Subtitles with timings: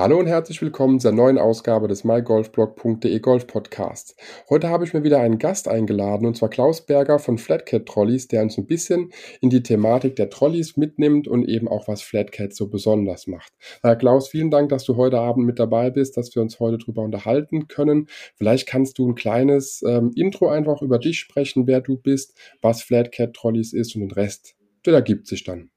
[0.00, 4.16] Hallo und herzlich willkommen zur neuen Ausgabe des mygolfblog.de Golf Podcasts.
[4.48, 8.26] Heute habe ich mir wieder einen Gast eingeladen und zwar Klaus Berger von Flatcat Trolleys,
[8.26, 9.12] der uns ein bisschen
[9.42, 13.52] in die Thematik der Trolleys mitnimmt und eben auch was Flatcat so besonders macht.
[13.82, 16.78] Herr Klaus, vielen Dank, dass du heute Abend mit dabei bist, dass wir uns heute
[16.78, 18.06] darüber unterhalten können.
[18.36, 22.80] Vielleicht kannst du ein kleines ähm, Intro einfach über dich sprechen, wer du bist, was
[22.82, 24.54] Flatcat Trolleys ist und den Rest,
[24.86, 25.68] der ergibt sich dann.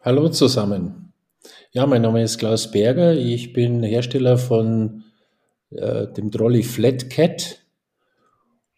[0.00, 1.13] Hallo zusammen.
[1.72, 3.14] Ja, mein Name ist Klaus Berger.
[3.14, 5.04] Ich bin Hersteller von
[5.70, 7.60] äh, dem Trolley Flatcat.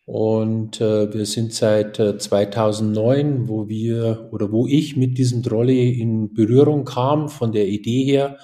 [0.07, 6.01] Und äh, wir sind seit äh, 2009, wo wir oder wo ich mit diesem Trolley
[6.01, 8.39] in Berührung kam, von der Idee her,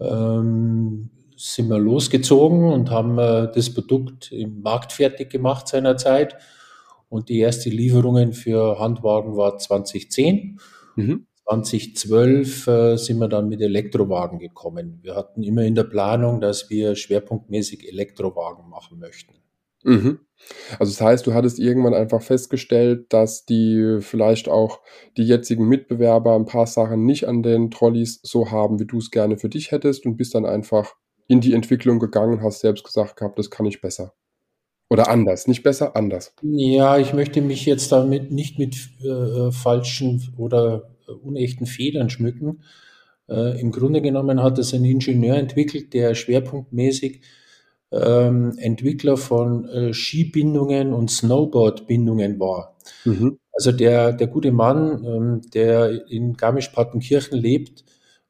[0.00, 6.36] ähm, sind wir losgezogen und haben äh, das Produkt im Markt fertig gemacht seinerzeit.
[7.10, 10.58] Und die erste Lieferungen für Handwagen war 2010.
[10.96, 11.26] Mhm.
[11.48, 14.98] 2012 äh, sind wir dann mit Elektrowagen gekommen.
[15.02, 19.34] Wir hatten immer in der Planung, dass wir schwerpunktmäßig Elektrowagen machen möchten.
[19.82, 20.20] Mhm.
[20.78, 24.80] Also das heißt, du hattest irgendwann einfach festgestellt, dass die vielleicht auch
[25.16, 29.10] die jetzigen Mitbewerber ein paar Sachen nicht an den Trolleys so haben, wie du es
[29.10, 30.94] gerne für dich hättest und bist dann einfach
[31.28, 34.14] in die Entwicklung gegangen, hast selbst gesagt gehabt, das kann ich besser.
[34.90, 36.34] Oder anders, nicht besser, anders.
[36.42, 40.90] Ja, ich möchte mich jetzt damit nicht mit äh, falschen oder
[41.22, 42.62] unechten Federn schmücken.
[43.28, 47.20] Äh, Im Grunde genommen hat es ein Ingenieur entwickelt, der schwerpunktmäßig
[47.90, 52.76] ähm, Entwickler von äh, Skibindungen und Snowboardbindungen war.
[53.04, 53.38] Mhm.
[53.52, 57.84] Also der, der gute Mann, ähm, der in Garmisch-Partenkirchen lebt,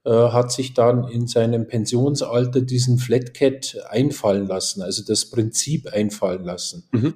[0.04, 6.44] äh, hat sich dann in seinem Pensionsalter diesen Flatcat einfallen lassen, also das Prinzip einfallen
[6.44, 6.84] lassen.
[6.92, 7.14] Mhm.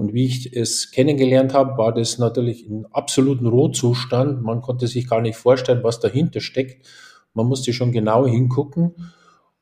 [0.00, 4.42] Und wie ich es kennengelernt habe, war das natürlich in absoluten Rohzustand.
[4.42, 6.88] Man konnte sich gar nicht vorstellen, was dahinter steckt.
[7.34, 8.94] Man musste schon genau hingucken.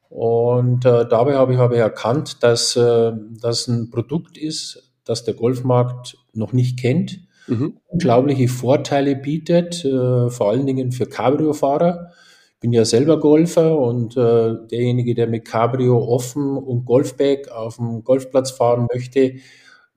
[0.08, 5.24] Und äh, dabei habe ich, habe ich erkannt, dass äh, das ein Produkt ist, das
[5.24, 7.18] der Golfmarkt noch nicht kennt,
[7.48, 7.78] mhm.
[7.88, 12.12] unglaubliche Vorteile bietet, äh, vor allen Dingen für Cabrio-Fahrer.
[12.54, 17.78] Ich bin ja selber Golfer und äh, derjenige, der mit Cabrio offen und Golfbag auf
[17.78, 19.32] dem Golfplatz fahren möchte,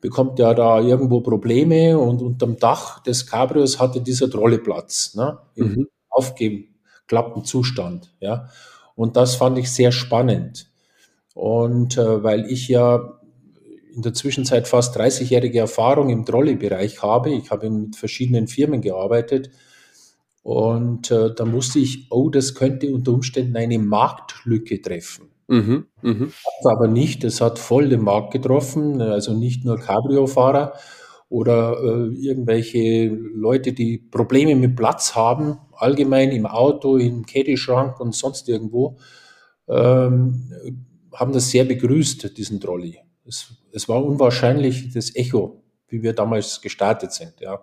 [0.01, 5.38] bekommt ja da irgendwo Probleme und unterm Dach des Cabrios hatte dieser Trolle Platz, ne,
[5.56, 5.88] im mhm.
[6.09, 8.50] aufgeklappten Zustand, ja.
[8.95, 10.69] Und das fand ich sehr spannend.
[11.34, 13.19] Und äh, weil ich ja
[13.95, 19.50] in der Zwischenzeit fast 30-jährige Erfahrung im Trolley-Bereich habe, ich habe mit verschiedenen Firmen gearbeitet,
[20.44, 25.29] und äh, da musste ich, oh, das könnte unter Umständen eine Marktlücke treffen.
[25.51, 26.28] Mhm, mh.
[26.63, 30.73] aber nicht, es hat voll den Markt getroffen, also nicht nur Cabrio-Fahrer
[31.28, 38.16] oder äh, irgendwelche Leute, die Probleme mit Platz haben, allgemein im Auto, im Caddy-Schrank und
[38.16, 38.97] sonst irgendwo,
[39.67, 40.53] ähm,
[41.13, 43.00] haben das sehr begrüßt, diesen Trolley.
[43.25, 47.59] Es, es war unwahrscheinlich das Echo, wie wir damals gestartet sind, ja.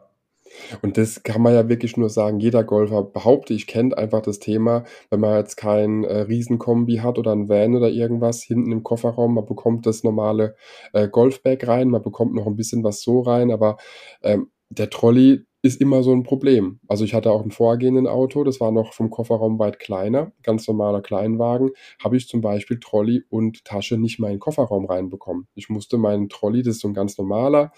[0.82, 4.38] Und das kann man ja wirklich nur sagen, jeder Golfer, behaupte ich, kennt einfach das
[4.38, 8.82] Thema, wenn man jetzt kein äh, Riesenkombi hat oder ein Van oder irgendwas hinten im
[8.82, 10.56] Kofferraum, man bekommt das normale
[10.92, 13.76] äh, Golfbag rein, man bekommt noch ein bisschen was so rein, aber
[14.22, 16.80] ähm, der Trolley ist immer so ein Problem.
[16.86, 20.68] Also ich hatte auch ein vorgehenden Auto, das war noch vom Kofferraum weit kleiner, ganz
[20.68, 21.70] normaler Kleinwagen,
[22.02, 25.48] habe ich zum Beispiel Trolley und Tasche nicht mal in den Kofferraum reinbekommen.
[25.54, 27.72] Ich musste meinen Trolley, das ist so ein ganz normaler,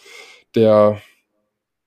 [0.55, 1.01] der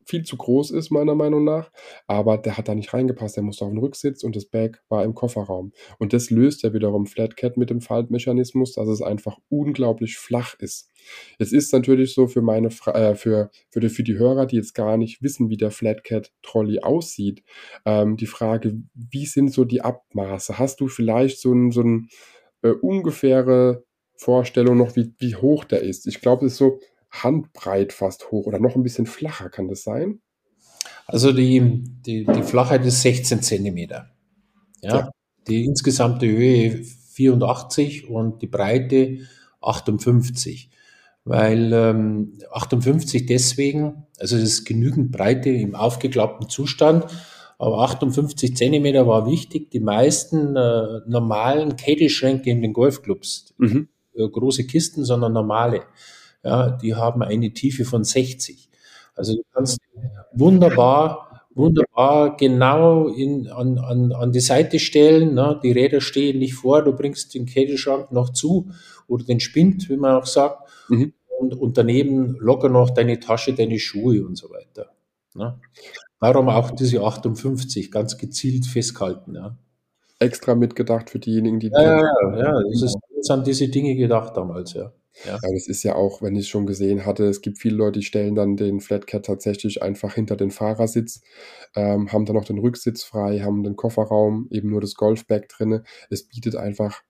[0.05, 1.71] viel zu groß ist, meiner Meinung nach.
[2.07, 3.37] Aber der hat da nicht reingepasst.
[3.37, 5.71] Der musste auf den Rücksitz und das Bag war im Kofferraum.
[5.99, 10.89] Und das löst ja wiederum Flatcat mit dem Faltmechanismus, dass es einfach unglaublich flach ist.
[11.39, 14.73] Es ist natürlich so für meine äh, für, für, die, für die Hörer, die jetzt
[14.73, 17.43] gar nicht wissen, wie der Flatcat Trolley aussieht,
[17.85, 20.57] ähm, die Frage, wie sind so die Abmaße?
[20.57, 22.09] Hast du vielleicht so ein, so ein
[22.61, 23.83] äh, ungefähre
[24.15, 26.07] Vorstellung noch, wie, wie hoch der ist?
[26.07, 26.79] Ich glaube, es ist so
[27.13, 30.19] handbreit fast hoch oder noch ein bisschen flacher, kann das sein?
[31.05, 34.09] Also die, die, die Flachheit ist 16 Zentimeter.
[34.81, 35.11] Ja, ja.
[35.47, 36.83] Die insgesamte Höhe
[37.13, 39.19] 84 und die Breite
[39.61, 40.69] 58.
[41.25, 47.05] Weil ähm, 58 deswegen, also es ist genügend Breite im aufgeklappten Zustand,
[47.57, 49.71] aber 58 Zentimeter war wichtig.
[49.71, 53.87] Die meisten äh, normalen Caddy-Schränke in den Golfclubs, mhm.
[54.15, 55.83] äh, große Kisten, sondern normale,
[56.43, 58.69] ja, die haben eine Tiefe von 60.
[59.15, 59.79] Also du kannst
[60.33, 65.35] wunderbar, wunderbar genau in, an, an, an die Seite stellen.
[65.35, 65.59] Ne?
[65.63, 68.71] Die Räder stehen nicht vor, du bringst den Kälteschrank noch zu
[69.07, 70.69] oder den Spind, wie man auch sagt.
[70.89, 71.13] Mhm.
[71.39, 74.89] und, und daneben locker noch deine Tasche, deine Schuhe und so weiter.
[75.35, 75.59] Ne?
[76.19, 79.35] Darum auch diese 58 ganz gezielt festhalten.
[79.35, 79.57] Ja.
[80.19, 81.67] Extra mitgedacht für diejenigen, die.
[81.67, 82.61] Ja, ja, ja, ja.
[82.71, 84.93] Das ist, das an diese Dinge gedacht damals, ja.
[85.25, 85.37] Ja.
[85.41, 88.05] das ist ja auch, wenn ich es schon gesehen hatte, es gibt viele Leute, die
[88.05, 91.21] stellen dann den Flatcat tatsächlich einfach hinter den Fahrersitz,
[91.75, 95.83] ähm, haben dann noch den Rücksitz frei, haben den Kofferraum, eben nur das Golfbag drinne.
[96.09, 97.03] Es bietet einfach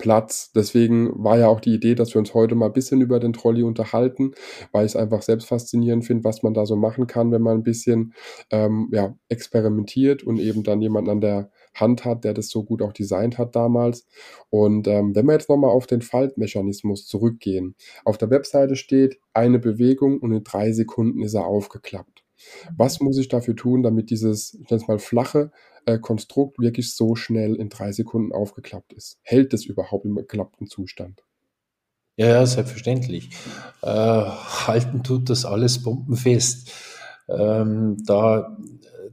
[0.00, 0.50] Platz.
[0.52, 3.34] Deswegen war ja auch die Idee, dass wir uns heute mal ein bisschen über den
[3.34, 4.32] Trolley unterhalten,
[4.72, 7.58] weil ich es einfach selbst faszinierend finde, was man da so machen kann, wenn man
[7.58, 8.14] ein bisschen
[8.50, 12.82] ähm, ja, experimentiert und eben dann jemanden an der Hand hat, der das so gut
[12.82, 14.06] auch designt hat damals.
[14.50, 17.74] Und ähm, wenn wir jetzt nochmal auf den Faltmechanismus zurückgehen,
[18.04, 22.24] auf der Webseite steht eine Bewegung und in drei Sekunden ist er aufgeklappt.
[22.76, 25.52] Was muss ich dafür tun, damit dieses, ich nenne es mal, flache
[25.84, 29.18] äh, Konstrukt wirklich so schnell in drei Sekunden aufgeklappt ist?
[29.22, 31.22] Hält es überhaupt im geklappten Zustand?
[32.16, 33.30] Ja, ja, selbstverständlich.
[33.82, 36.72] Äh, halten tut das alles bombenfest.
[37.28, 38.56] Ähm, da,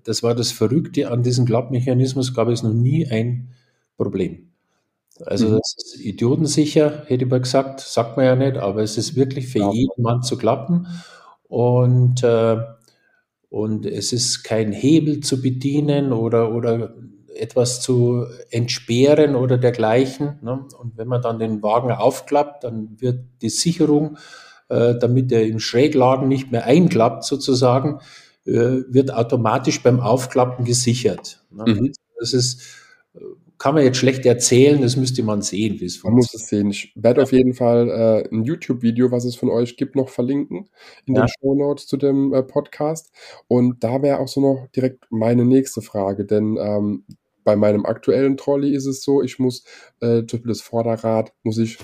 [0.07, 3.49] das war das Verrückte an diesem Klappmechanismus, gab es noch nie ein
[3.97, 4.51] Problem.
[5.25, 5.57] Also mhm.
[5.57, 9.47] das ist idiotensicher, hätte ich mal gesagt, sagt man ja nicht, aber es ist wirklich
[9.47, 9.71] für ja.
[9.71, 10.87] jeden Mann zu klappen.
[11.47, 12.57] Und äh,
[13.49, 16.93] und es ist kein Hebel zu bedienen oder, oder
[17.33, 20.39] etwas zu entsperren oder dergleichen.
[20.41, 20.65] Ne?
[20.77, 24.17] Und wenn man dann den Wagen aufklappt, dann wird die Sicherung,
[24.69, 27.99] äh, damit er im Schrägladen nicht mehr einklappt sozusagen,
[28.47, 31.43] wird automatisch beim Aufklappen gesichert.
[31.51, 31.65] Ne?
[31.67, 31.91] Mhm.
[32.19, 32.61] Das ist
[33.57, 36.03] kann man jetzt schlecht erzählen, das müsste man sehen, wie es funktioniert.
[36.03, 36.69] Man muss es sehen.
[36.69, 40.69] Ich werde auf jeden Fall äh, ein YouTube-Video, was es von euch gibt, noch verlinken
[41.05, 41.25] in ja.
[41.25, 43.11] den Show Notes zu dem äh, Podcast.
[43.47, 47.05] Und da wäre auch so noch direkt meine nächste Frage, denn ähm,
[47.43, 49.63] bei meinem aktuellen Trolley ist es so, ich muss
[50.01, 51.77] äh, zum Beispiel das Vorderrad muss ich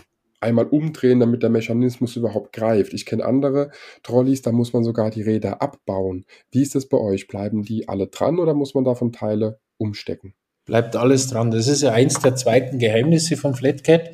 [0.44, 2.94] einmal umdrehen, damit der Mechanismus überhaupt greift.
[2.94, 3.72] Ich kenne andere
[4.04, 6.26] Trolleys, da muss man sogar die Räder abbauen.
[6.52, 7.28] Wie ist das bei euch?
[7.28, 10.36] Bleiben die alle dran oder muss man davon Teile umstecken?
[10.66, 11.52] bleibt alles dran.
[11.52, 14.12] Das ist ja eins der zweiten Geheimnisse von Flatcat,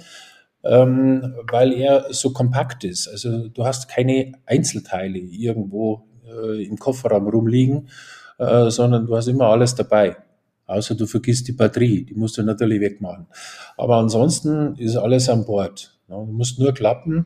[0.63, 3.07] ähm, weil er so kompakt ist.
[3.07, 7.89] Also du hast keine Einzelteile irgendwo äh, im Kofferraum rumliegen,
[8.37, 10.17] äh, sondern du hast immer alles dabei.
[10.65, 13.25] Außer du vergisst die Batterie, die musst du natürlich wegmachen.
[13.75, 15.98] Aber ansonsten ist alles an Bord.
[16.09, 17.25] Ja, du musst nur klappen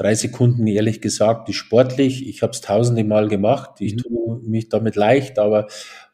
[0.00, 2.26] drei Sekunden, ehrlich gesagt, ist sportlich.
[2.26, 3.80] Ich habe es tausende Mal gemacht.
[3.80, 3.98] Ich mhm.
[3.98, 5.66] tue mich damit leicht, aber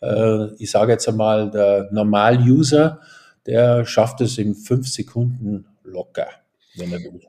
[0.03, 3.00] äh, ich sage jetzt einmal, der Normal-User,
[3.47, 6.26] der schafft es in fünf Sekunden locker,
[6.75, 7.20] wenn er will.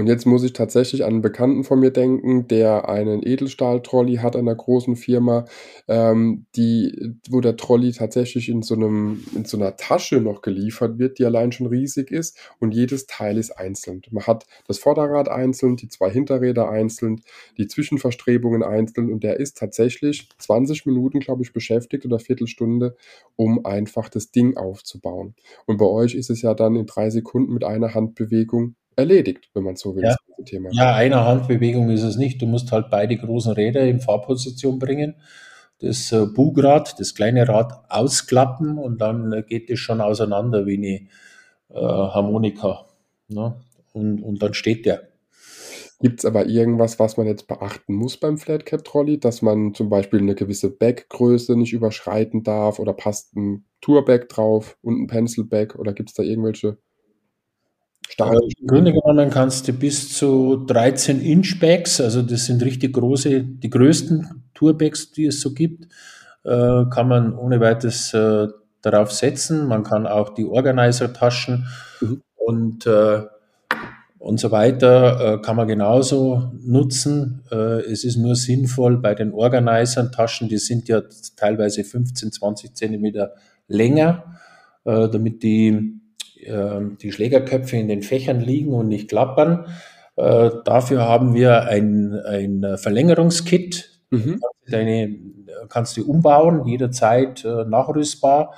[0.00, 4.34] Und jetzt muss ich tatsächlich an einen Bekannten von mir denken, der einen Edelstahl-Trolley hat
[4.34, 5.44] einer großen Firma,
[5.88, 10.98] ähm, die, wo der Trolley tatsächlich in so einem, in so einer Tasche noch geliefert
[10.98, 14.00] wird, die allein schon riesig ist und jedes Teil ist einzeln.
[14.10, 17.20] Man hat das Vorderrad einzeln, die zwei Hinterräder einzeln,
[17.58, 22.96] die Zwischenverstrebungen einzeln und der ist tatsächlich 20 Minuten, glaube ich, beschäftigt oder Viertelstunde,
[23.36, 25.34] um einfach das Ding aufzubauen.
[25.66, 29.64] Und bei euch ist es ja dann in drei Sekunden mit einer Handbewegung erledigt, wenn
[29.64, 30.04] man so will.
[30.04, 30.70] Ja, Thema.
[30.72, 32.40] ja eine Handbewegung ist es nicht.
[32.40, 35.16] Du musst halt beide großen Räder in Fahrposition bringen.
[35.80, 40.76] Das äh, Bugrad, das kleine Rad ausklappen und dann äh, geht es schon auseinander wie
[40.76, 41.08] eine
[41.70, 42.86] äh, Harmonika.
[43.28, 43.56] Ne?
[43.92, 45.08] Und, und dann steht der.
[46.02, 49.90] Gibt es aber irgendwas, was man jetzt beachten muss beim Flatcap Trolley, dass man zum
[49.90, 55.74] Beispiel eine gewisse Baggröße nicht überschreiten darf oder passt ein Tourbag drauf und ein Pencilbag
[55.76, 56.78] oder gibt es da irgendwelche
[58.10, 58.40] Stahl.
[58.58, 63.42] Im Grunde genommen kannst du bis zu 13 Inch Bags, also das sind richtig große,
[63.42, 65.84] die größten Tourbags, die es so gibt,
[66.42, 68.48] äh, kann man ohne weiteres äh,
[68.82, 69.68] darauf setzen.
[69.68, 71.68] Man kann auch die Organizer-Taschen
[72.00, 72.22] mhm.
[72.34, 73.22] und, äh,
[74.18, 77.42] und so weiter kann man genauso nutzen.
[77.50, 81.00] es ist nur sinnvoll bei den Organizer-Taschen, die sind ja
[81.36, 83.32] teilweise 15, 20 Zentimeter
[83.66, 84.24] länger,
[84.84, 85.99] damit die
[86.46, 89.66] ähm, die Schlägerköpfe in den Fächern liegen und nicht klappern.
[90.16, 94.00] Äh, dafür haben wir ein, ein Verlängerungskit.
[94.10, 94.40] Mhm.
[94.68, 95.16] Deine,
[95.68, 98.54] kannst du umbauen, jederzeit äh, nachrüstbar.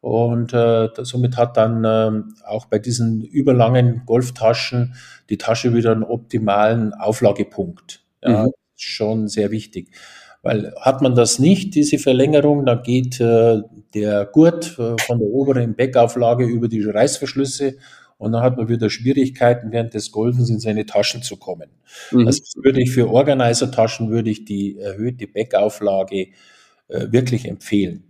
[0.00, 4.94] Und äh, somit hat dann äh, auch bei diesen überlangen Golftaschen
[5.30, 8.04] die Tasche wieder einen optimalen Auflagepunkt.
[8.22, 8.52] Ja, mhm.
[8.76, 9.90] Schon sehr wichtig.
[10.46, 13.62] Weil hat man das nicht, diese Verlängerung, dann geht äh,
[13.94, 17.76] der Gurt äh, von der oberen Backauflage über die Reißverschlüsse
[18.18, 21.70] und dann hat man wieder Schwierigkeiten, während des Golfens in seine Taschen zu kommen.
[22.12, 22.26] Mhm.
[22.26, 26.28] Also würde ich für Organizer-Taschen würde ich die erhöhte Backauflage
[26.88, 28.04] äh, wirklich empfehlen.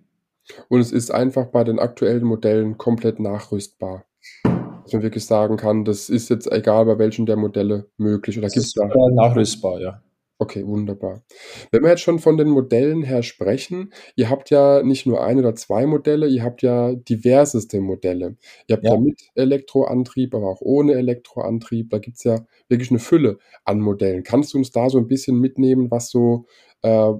[0.69, 4.05] Und es ist einfach bei den aktuellen Modellen komplett nachrüstbar.
[4.45, 8.49] Dass man wirklich sagen kann, das ist jetzt egal bei welchen der Modelle möglich oder
[8.49, 10.03] gibt's ist da nachrüstbar, ja.
[10.41, 11.23] Okay, wunderbar.
[11.71, 15.39] Wenn wir jetzt schon von den Modellen her sprechen, ihr habt ja nicht nur ein
[15.39, 18.37] oder zwei Modelle, ihr habt ja diverseste Modelle.
[18.67, 19.01] Ihr habt ja Ja.
[19.01, 21.89] mit Elektroantrieb, aber auch ohne Elektroantrieb.
[21.89, 24.25] Da gibt's ja wirklich eine Fülle an Modellen.
[24.25, 26.45] Kannst du uns da so ein bisschen mitnehmen, was so
[26.83, 27.13] äh,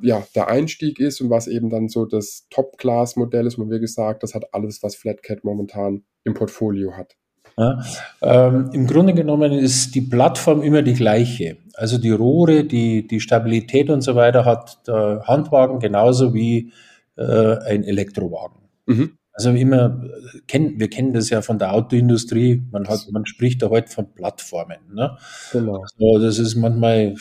[0.00, 3.92] ja, der Einstieg ist und was eben dann so das Top-Class-Modell ist, wo man wirklich
[3.92, 7.16] sagt, das hat alles, was Flatcat momentan im Portfolio hat?
[7.56, 7.82] Ja,
[8.22, 11.58] ähm, Im Grunde genommen ist die Plattform immer die gleiche.
[11.74, 16.72] Also die Rohre, die, die Stabilität und so weiter hat der Handwagen genauso wie
[17.16, 18.58] äh, ein Elektrowagen.
[18.86, 19.18] Mhm.
[19.32, 20.02] Also immer,
[20.46, 24.12] äh, wir kennen das ja von der Autoindustrie, man, hat, man spricht da heute von
[24.12, 24.78] Plattformen.
[24.92, 25.16] Ne?
[25.52, 25.84] Genau.
[25.98, 27.14] So, das ist manchmal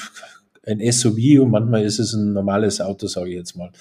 [0.65, 3.71] ein SUV und manchmal ist es ein normales Auto, sage ich jetzt mal.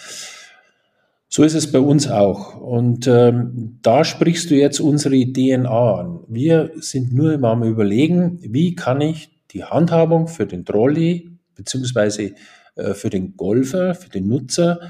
[1.32, 2.60] So ist es bei uns auch.
[2.60, 6.20] Und ähm, da sprichst du jetzt unsere DNA an.
[6.26, 12.32] Wir sind nur immer am Überlegen, wie kann ich die Handhabung für den Trolley beziehungsweise
[12.74, 14.80] äh, für den Golfer, für den Nutzer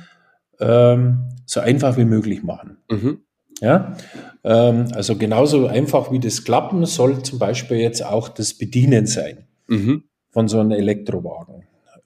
[0.61, 2.79] ähm, so einfach wie möglich machen.
[2.91, 3.19] Mhm.
[3.61, 3.95] Ja,
[4.43, 9.45] ähm, also genauso einfach wie das Klappen soll zum Beispiel jetzt auch das Bedienen sein
[9.67, 10.05] Mhm.
[10.31, 11.65] von so einem Elektrowagen.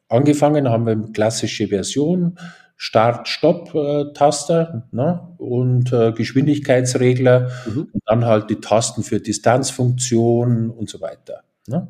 [0.09, 2.37] Angefangen haben wir mit klassische Version,
[2.77, 5.35] Start-Stopp-Taster ne?
[5.39, 7.89] und äh, Geschwindigkeitsregler Mhm.
[7.93, 11.43] und dann halt die Tasten für Distanzfunktion und so weiter.
[11.67, 11.89] Ne?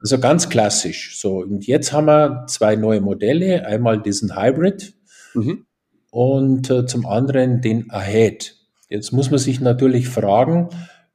[0.00, 1.18] Also ganz klassisch.
[1.20, 4.94] So, und jetzt haben wir zwei neue Modelle, einmal diesen Hybrid
[5.34, 5.66] Mhm.
[6.10, 8.56] und äh, zum anderen den Ahead.
[8.88, 10.68] Jetzt muss man sich natürlich fragen,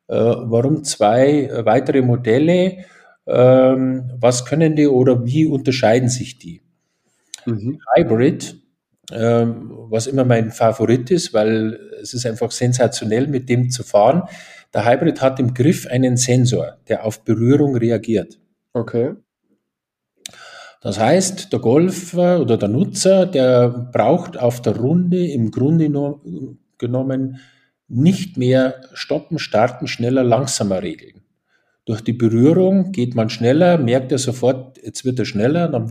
[0.08, 2.86] äh, warum zwei äh, weitere Modelle,
[3.28, 6.62] ähm, was können die oder wie unterscheiden sich die?
[7.46, 7.80] Mhm.
[7.96, 8.61] Hybrid,
[9.12, 14.24] was immer mein Favorit ist, weil es ist einfach sensationell, mit dem zu fahren.
[14.74, 18.40] Der Hybrid hat im Griff einen Sensor, der auf Berührung reagiert.
[18.74, 19.16] Okay.
[20.82, 26.22] Das heißt, der Golfer oder der Nutzer, der braucht auf der Runde im Grunde no-
[26.80, 27.40] genommen
[27.88, 31.22] nicht mehr stoppen, starten, schneller, langsamer regeln.
[31.86, 35.90] Durch die Berührung geht man schneller, merkt er sofort, jetzt wird er schneller, dann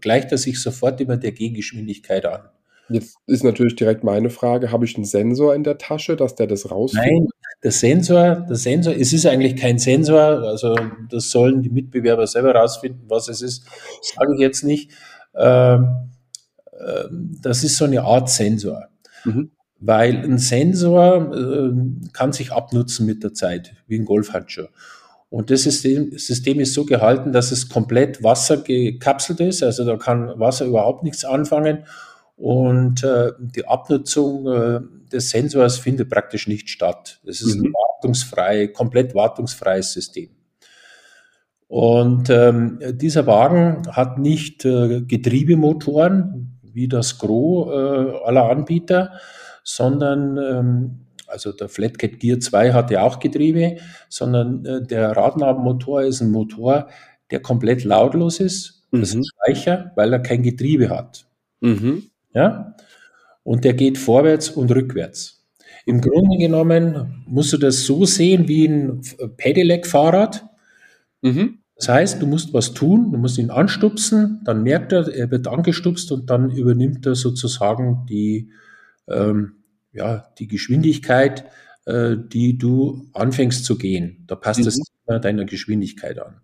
[0.00, 2.42] gleicht er sich sofort immer der Gehgeschwindigkeit an.
[2.88, 6.46] Jetzt ist natürlich direkt meine Frage, habe ich einen Sensor in der Tasche, dass der
[6.46, 7.10] das rausfindet?
[7.10, 7.28] Nein,
[7.62, 10.74] der Sensor, der Sensor, es ist eigentlich kein Sensor, also
[11.08, 13.64] das sollen die Mitbewerber selber rausfinden, was es ist,
[14.02, 14.90] sage ich jetzt nicht.
[15.34, 16.10] Ähm,
[16.78, 18.88] ähm, das ist so eine Art Sensor,
[19.24, 19.52] Mhm.
[19.78, 24.66] weil ein Sensor ähm, kann sich abnutzen mit der Zeit, wie ein Golfhandschuh.
[25.32, 30.38] Und das System, System ist so gehalten, dass es komplett wassergekapselt ist, also da kann
[30.38, 31.86] Wasser überhaupt nichts anfangen
[32.36, 37.18] und äh, die Abnutzung äh, des Sensors findet praktisch nicht statt.
[37.24, 37.72] Es ist ein Mhm.
[37.72, 40.28] wartungsfrei, komplett wartungsfreies System.
[41.66, 49.12] Und ähm, dieser Wagen hat nicht äh, Getriebemotoren wie das Gros äh, aller Anbieter,
[49.64, 56.02] sondern ähm, also der Flatcat Gear 2 hat ja auch Getriebe, sondern äh, der Radnabenmotor
[56.02, 56.88] ist ein Motor,
[57.30, 58.84] der komplett lautlos ist.
[58.92, 59.24] Das ist Mhm.
[59.24, 61.26] Speicher, weil er kein Getriebe hat.
[61.60, 62.04] Mhm.
[62.34, 62.76] Ja?
[63.42, 65.42] Und der geht vorwärts und rückwärts.
[65.86, 69.00] Im Grunde genommen musst du das so sehen wie ein
[69.36, 70.44] Pedelec-Fahrrad.
[71.22, 71.58] Mhm.
[71.76, 75.48] Das heißt, du musst was tun, du musst ihn anstupsen, dann merkt er, er wird
[75.48, 78.50] angestupst und dann übernimmt er sozusagen die,
[79.08, 79.61] ähm,
[79.92, 81.44] ja, die Geschwindigkeit,
[81.86, 84.24] äh, die du anfängst zu gehen.
[84.26, 84.82] Da passt das Mhm.
[85.06, 86.40] immer deiner Geschwindigkeit an.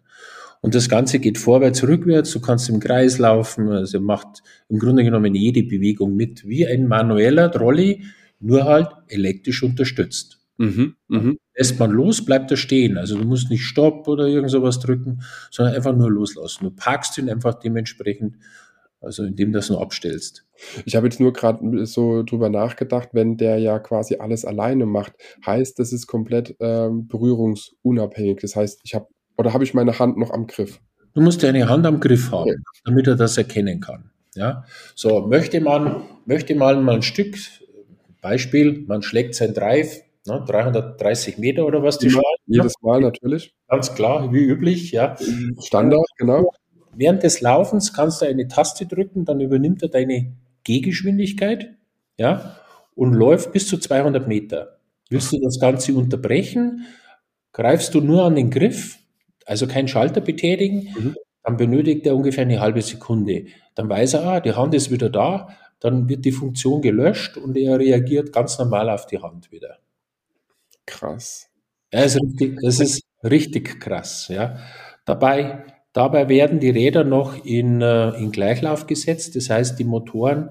[0.61, 5.05] Und das Ganze geht vorwärts, rückwärts, du kannst im Kreis laufen, also macht im Grunde
[5.05, 8.03] genommen jede Bewegung mit, wie ein manueller Trolley,
[8.41, 10.41] nur halt elektrisch unterstützt.
[10.57, 10.97] Mhm.
[11.07, 11.39] Mhm.
[11.57, 12.99] Lässt man los, bleibt er stehen.
[12.99, 16.65] Also du musst nicht Stopp oder irgend sowas drücken, sondern einfach nur loslassen.
[16.65, 18.37] Du parkst ihn einfach dementsprechend,
[19.01, 20.45] also indem du das nur abstellst.
[20.85, 25.13] Ich habe jetzt nur gerade so drüber nachgedacht, wenn der ja quasi alles alleine macht,
[25.47, 28.39] heißt, das ist komplett ähm, berührungsunabhängig.
[28.41, 30.81] Das heißt, ich habe oder habe ich meine Hand noch am Griff?
[31.15, 32.57] Du musst deine Hand am Griff haben, Okay.
[32.85, 34.11] damit er das erkennen kann.
[34.35, 34.65] Ja?
[34.95, 37.37] So, möchte man, möchte man mal ein Stück,
[38.21, 43.55] Beispiel, man schlägt sein Drive, ne, 330 Meter oder was die schlagen, jedes Mal natürlich.
[43.69, 45.17] ganz klar, wie üblich, ja.
[45.65, 46.51] Standard, genau.
[46.99, 50.33] Während des Laufens kannst du eine Taste drücken, dann übernimmt er deine
[50.65, 51.75] Gehgeschwindigkeit,
[52.19, 52.57] ja,
[52.97, 54.79] und läuft bis zu 200 Meter.
[55.09, 56.87] Willst du das Ganze unterbrechen,
[57.53, 58.99] greifst du nur an den Griff,
[59.47, 61.15] also keinen Schalter betätigen, Mhm.
[61.45, 63.47] dann benötigt er ungefähr eine halbe Sekunde.
[63.77, 67.57] Dann weiß er, ah, die Hand ist wieder da, dann wird die Funktion gelöscht und
[67.57, 69.79] er reagiert ganz normal auf die Hand wieder.
[70.87, 71.49] Krass.
[71.93, 74.59] Ja, ist richtig, das ist richtig krass, ja.
[75.05, 75.65] Dabei,
[75.99, 80.51] dabei werden die Räder noch in, äh, in Gleichlauf gesetzt, das heißt, die Motoren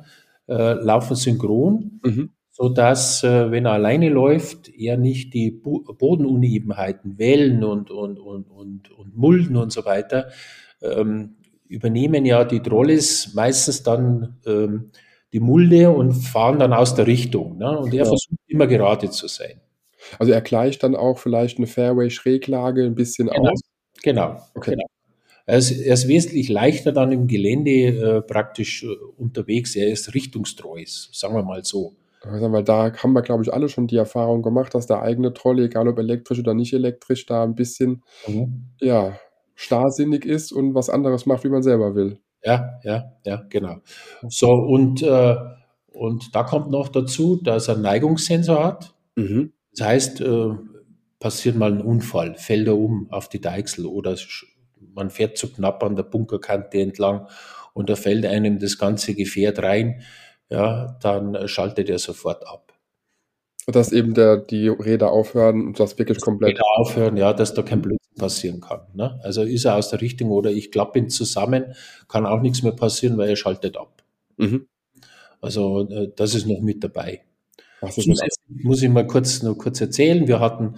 [0.49, 2.29] äh, laufen synchron, Mhm.
[2.51, 8.19] so dass, äh, wenn er alleine läuft, er nicht die Bo Bodenunebenheiten, Wellen und, und,
[8.19, 10.27] und, und, und Mulden und so weiter,
[10.81, 11.35] ähm,
[11.67, 14.91] übernehmen ja die Trolleys meistens dann ähm,
[15.33, 17.57] die Mulde und fahren dann aus der Richtung.
[17.57, 17.77] Ne?
[17.79, 18.05] Und er Ja.
[18.05, 19.59] versucht immer gerade zu sein.
[20.19, 23.49] Also er gleicht dann auch vielleicht eine Fairway-Schräglage ein bisschen Genau.
[23.51, 23.61] aus?
[24.03, 24.37] Genau.
[24.55, 24.71] Okay.
[24.71, 24.85] genau.
[25.47, 28.87] Er ist, er ist wesentlich leichter dann im Gelände äh, praktisch äh,
[29.17, 29.75] unterwegs.
[29.75, 31.95] Er ist richtungstreu, sagen wir mal so.
[32.23, 35.65] Weil da haben wir, glaube ich, alle schon die Erfahrung gemacht, dass der eigene Trolley,
[35.65, 38.65] egal ob elektrisch oder nicht elektrisch, da ein bisschen, Mhm.
[38.81, 39.17] ja,
[39.55, 42.19] starrsinnig ist und was anderes macht, wie man selber will.
[42.43, 43.77] Ja, ja, ja, genau.
[44.27, 45.35] So, und, äh,
[45.93, 48.93] und da kommt noch dazu, dass er einen Neigungssensor hat.
[49.15, 49.53] Mhm.
[49.75, 50.49] Das heißt, äh,
[51.19, 54.15] passiert mal ein Unfall, fällt er um auf die Deichsel oder
[54.93, 57.27] man fährt zu knapp an der Bunkerkante entlang
[57.73, 60.01] und da fällt einem das ganze Gefährt rein,
[60.49, 62.73] ja, dann schaltet er sofort ab.
[63.67, 66.55] Dass eben der, die Räder aufhören und das wirklich komplett.
[66.55, 68.81] Wieder aufhören, ja, dass da kein Blödsinn passieren kann.
[68.93, 69.19] Ne?
[69.23, 71.75] Also ist er aus der Richtung oder ich klappe ihn zusammen,
[72.07, 74.03] kann auch nichts mehr passieren, weil er schaltet ab.
[74.37, 74.67] Mhm.
[75.41, 77.23] Also äh, das ist noch mit dabei.
[77.81, 80.27] Zusätzlich muss ich mal kurz nur kurz erzählen.
[80.27, 80.75] Wir hatten,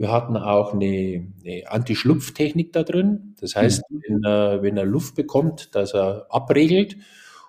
[0.00, 3.34] wir hatten auch eine, eine Anti-Schlupftechnik da drin.
[3.38, 6.96] Das heißt, wenn, er, wenn er Luft bekommt, dass er abregelt.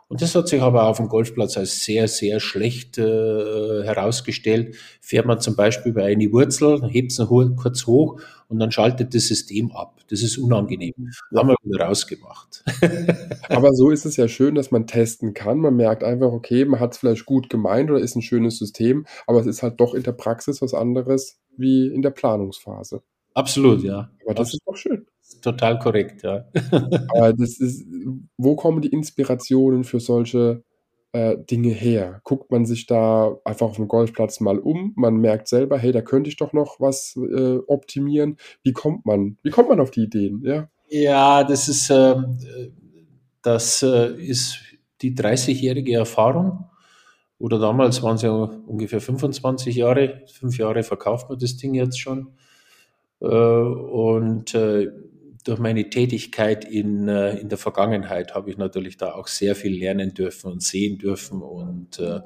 [0.10, 4.75] Und das hat sich aber auf dem Golfplatz als sehr, sehr schlecht äh, herausgestellt.
[5.00, 8.20] Fährt man zum Beispiel bei einer Wurzel, hebt es kurz hoch
[8.51, 10.01] und dann schaltet das System ab.
[10.10, 10.93] Das ist unangenehm.
[11.34, 12.65] Haben wir wieder rausgemacht.
[13.50, 15.60] Aber so ist es ja schön, dass man testen kann.
[15.60, 19.05] Man merkt einfach, okay, man hat es vielleicht gut gemeint oder ist ein schönes System,
[19.25, 23.01] aber es ist halt doch in der Praxis was anderes wie in der Planungsphase.
[23.34, 24.10] Absolut, ja.
[24.25, 25.05] Aber das ist doch schön.
[25.41, 26.46] Total korrekt, ja.
[27.15, 27.86] Aber das ist,
[28.38, 30.63] wo kommen die Inspirationen für solche
[31.13, 32.22] äh, Dinge her?
[32.24, 36.02] Guckt man sich da einfach auf dem Golfplatz mal um, man merkt selber, hey, da
[36.02, 38.38] könnte ich doch noch was äh, optimieren.
[38.63, 39.38] Wie kommt man?
[39.43, 40.41] Wie kommt man auf die Ideen?
[40.45, 40.69] Ja.
[40.89, 42.67] Ja, das ist, ähm, äh,
[43.41, 44.60] das ist
[45.02, 46.65] die 30-jährige Erfahrung.
[47.41, 50.21] Oder damals waren es ja ungefähr 25 Jahre.
[50.32, 52.34] Fünf Jahre verkauft man das Ding jetzt schon.
[53.19, 54.91] Äh, und äh,
[55.43, 59.77] durch meine Tätigkeit in, äh, in der Vergangenheit habe ich natürlich da auch sehr viel
[59.77, 61.41] lernen dürfen und sehen dürfen.
[61.41, 62.21] Und äh,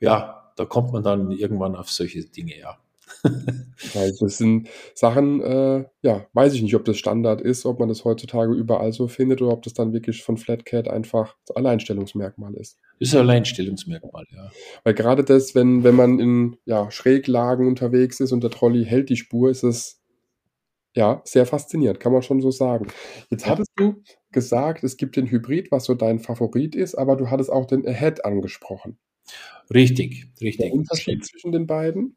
[0.00, 2.78] ja, da kommt man dann irgendwann auf solche Dinge, ja.
[3.94, 7.88] Weil das sind Sachen, äh, ja, weiß ich nicht, ob das Standard ist, ob man
[7.88, 12.54] das heutzutage überall so findet oder ob das dann wirklich von Flatcat einfach das Alleinstellungsmerkmal
[12.54, 12.78] ist.
[12.98, 14.50] Das ist ein Alleinstellungsmerkmal, ja.
[14.84, 19.08] Weil gerade das, wenn, wenn man in ja, Schräglagen unterwegs ist und der Trolley hält
[19.08, 20.03] die Spur, ist es
[20.94, 22.86] ja sehr faszinierend, kann man schon so sagen.
[23.30, 24.02] Jetzt hattest du
[24.32, 27.86] gesagt, es gibt den Hybrid, was so dein Favorit ist, aber du hattest auch den
[27.86, 28.98] Ahead angesprochen.
[29.72, 30.72] Richtig, Der richtig.
[30.72, 32.16] Unterschied zwischen den beiden?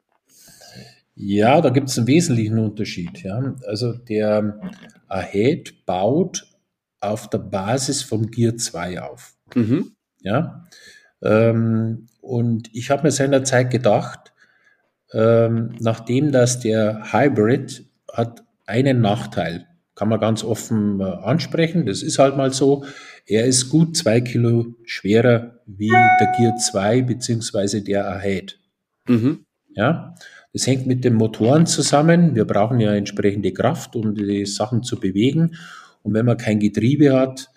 [1.14, 3.22] Ja, da gibt es einen wesentlichen Unterschied.
[3.22, 3.56] Ja.
[3.66, 4.60] Also der
[5.08, 6.46] Ahead baut
[7.00, 9.34] auf der Basis vom Gear 2 auf.
[9.54, 9.96] Mhm.
[10.20, 10.64] Ja.
[11.22, 14.32] Ähm, und ich habe mir seinerzeit gedacht,
[15.12, 22.02] ähm, nachdem das der Hybrid hat einen Nachteil, kann man ganz offen äh, ansprechen, das
[22.02, 22.84] ist halt mal so,
[23.26, 28.58] er ist gut zwei Kilo schwerer wie der Gear 2 beziehungsweise der Ahead.
[29.06, 29.44] Mhm.
[29.74, 30.14] Ja,
[30.52, 32.34] das hängt mit den Motoren zusammen.
[32.34, 35.56] Wir brauchen ja entsprechende Kraft, um die Sachen zu bewegen.
[36.02, 37.48] Und wenn man kein Getriebe hat,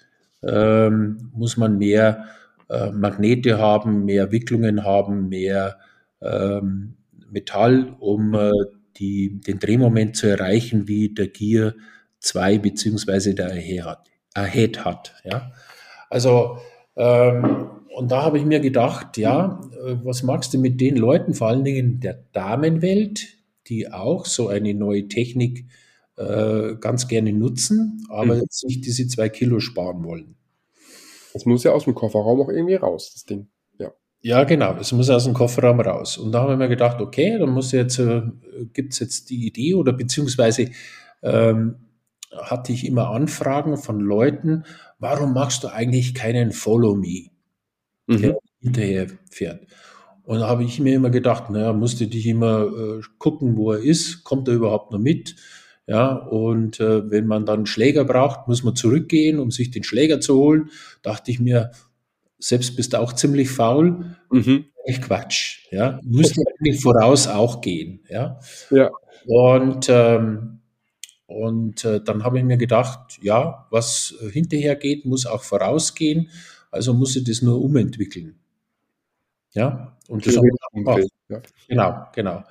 [0.43, 2.26] ähm, muss man mehr
[2.69, 5.78] äh, Magnete haben, mehr Wicklungen haben, mehr
[6.21, 6.95] ähm,
[7.30, 8.52] Metall, um äh,
[8.97, 11.73] die, den Drehmoment zu erreichen, wie der Gear
[12.19, 13.51] 2 beziehungsweise der
[14.34, 15.15] Ahead hat.
[15.23, 15.51] Ja.
[16.10, 16.58] Also
[16.95, 21.34] ähm, und da habe ich mir gedacht, ja, äh, was magst du mit den Leuten,
[21.34, 23.27] vor allen Dingen der Damenwelt,
[23.67, 25.65] die auch so eine neue Technik
[26.17, 28.43] äh, ganz gerne nutzen, aber Mhm.
[28.63, 30.36] nicht diese zwei Kilo sparen wollen.
[31.34, 33.47] Das muss ja aus dem Kofferraum auch irgendwie raus, das Ding.
[34.21, 34.43] Ja.
[34.43, 36.17] Genau, es muss aus dem Kofferraum raus.
[36.17, 38.21] Und da habe ich mir gedacht, okay, dann muss jetzt, äh,
[38.73, 40.69] gibt es jetzt die Idee oder beziehungsweise
[41.23, 41.75] ähm,
[42.36, 44.63] hatte ich immer Anfragen von Leuten,
[44.99, 47.29] warum machst du eigentlich keinen Follow Me?
[48.07, 48.38] der Mhm.
[48.60, 49.62] hinterher fährt.
[50.23, 53.79] Und da habe ich mir immer gedacht, naja, musste dich immer äh, gucken, wo er
[53.79, 55.36] ist, kommt er überhaupt noch mit?
[55.88, 60.19] Ja, und äh, wenn man dann Schläger braucht, muss man zurückgehen, um sich den Schläger
[60.21, 60.69] zu holen.
[61.01, 61.71] Dachte ich mir,
[62.41, 64.17] selbst bist du auch ziemlich faul.
[64.32, 64.65] Mhm.
[64.86, 65.67] Echt Quatsch.
[65.71, 68.04] Ja, müsste eigentlich voraus auch gehen.
[68.10, 68.39] Ja.
[68.71, 68.89] Ja.
[69.27, 70.60] Und, ähm,
[71.27, 76.30] und äh, dann habe ich mir gedacht, ja, was hinterher geht, muss auch vorausgehen.
[76.71, 78.39] Also muss ich das nur umentwickeln.
[79.54, 80.41] Ja, und das ich
[80.73, 81.04] gemacht.
[81.30, 81.41] Ja.
[81.67, 82.43] Genau, genau.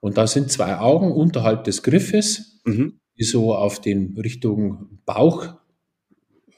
[0.00, 3.00] Und da sind zwei Augen unterhalb des Griffes, Mhm.
[3.16, 5.54] die so auf den Richtung Bauch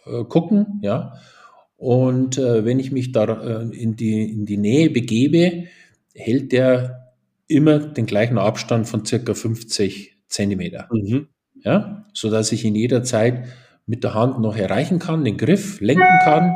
[0.07, 1.15] äh, gucken, ja.
[1.81, 5.65] Und äh, wenn ich mich da äh, in, die, in die Nähe begebe,
[6.15, 7.15] hält der
[7.49, 11.29] immer den gleichen Abstand von circa 50 Zentimeter, Mhm.
[11.65, 13.45] ja, so dass ich ihn jederzeit
[13.87, 16.53] mit der Hand noch erreichen kann, den Griff lenken kann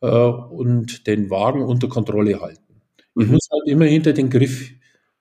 [0.00, 2.80] äh, und den Wagen unter Kontrolle halten.
[3.20, 3.32] Ich Mhm.
[3.32, 4.70] muss halt immer hinter den Griff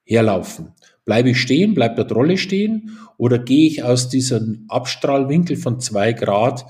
[0.06, 0.70] herlaufen.
[1.04, 6.14] Bleibe ich stehen, bleibt der Trolle stehen oder gehe ich aus diesem Abstrahlwinkel von zwei
[6.14, 6.64] Grad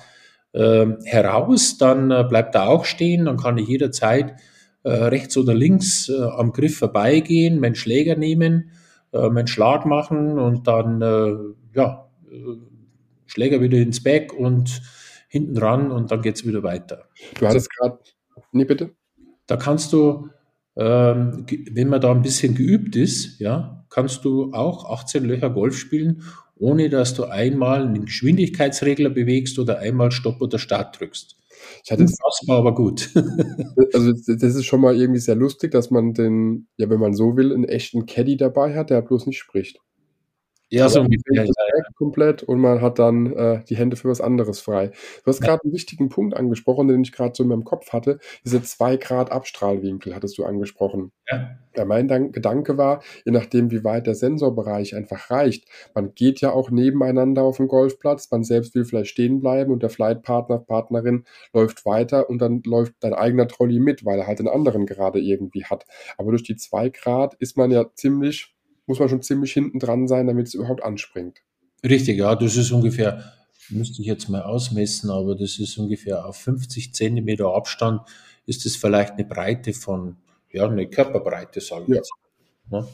[0.53, 4.35] äh, heraus, dann äh, bleibt er auch stehen, dann kann ich jederzeit
[4.83, 8.71] äh, rechts oder links äh, am Griff vorbeigehen, meinen Schläger nehmen,
[9.13, 11.33] äh, meinen Schlag machen und dann äh,
[11.75, 12.07] ja,
[13.25, 14.81] Schläger wieder ins Back und
[15.29, 17.05] hinten ran und dann geht's wieder weiter.
[17.39, 17.99] Du hattest gerade.
[18.51, 18.91] Nee, bitte?
[19.47, 20.29] Da kannst du,
[20.75, 25.77] ähm, wenn man da ein bisschen geübt ist, ja, kannst du auch 18 Löcher Golf
[25.77, 26.23] spielen,
[26.61, 31.35] ohne dass du einmal einen Geschwindigkeitsregler bewegst oder einmal Stopp oder Start drückst.
[31.83, 33.09] Ich hatte jetzt, Unfassbar, aber gut.
[33.93, 37.13] also das das ist schon mal irgendwie sehr lustig, dass man den, ja, wenn man
[37.13, 39.79] so will, einen echten Caddy dabei hat, der bloß nicht spricht.
[40.71, 41.45] Ja, so Aber ungefähr.
[41.45, 44.89] Ja, komplett und man hat dann äh, die Hände für was anderes frei.
[45.23, 45.47] Du hast Ja.
[45.47, 48.19] gerade einen wichtigen Punkt angesprochen, den ich gerade so in meinem Kopf hatte.
[48.45, 51.11] Diese 2 Grad Abstrahlwinkel hattest du angesprochen.
[51.31, 51.57] ja.
[51.73, 56.41] Ja, mein Dan Gedanke war, je nachdem, wie weit der Sensorbereich einfach reicht, man geht
[56.41, 60.59] ja auch nebeneinander auf dem Golfplatz, man selbst will vielleicht stehen bleiben und der Flightpartner,
[60.59, 64.85] Partnerin läuft weiter und dann läuft dein eigener Trolley mit, weil er halt den anderen
[64.85, 65.85] gerade irgendwie hat.
[66.17, 68.53] Aber durch die 2 Grad ist man ja ziemlich,
[68.87, 71.39] muss man schon ziemlich hinten dran sein, damit es überhaupt anspringt.
[71.83, 73.23] Richtig, ja, das ist ungefähr,
[73.69, 78.01] müsste ich jetzt mal ausmessen, aber das ist ungefähr auf 50 Zentimeter Abstand
[78.45, 80.17] ist es vielleicht eine Breite von,
[80.51, 81.95] ja, eine Körperbreite, sage ich Ja.
[81.95, 82.11] jetzt.
[82.69, 82.87] Ne?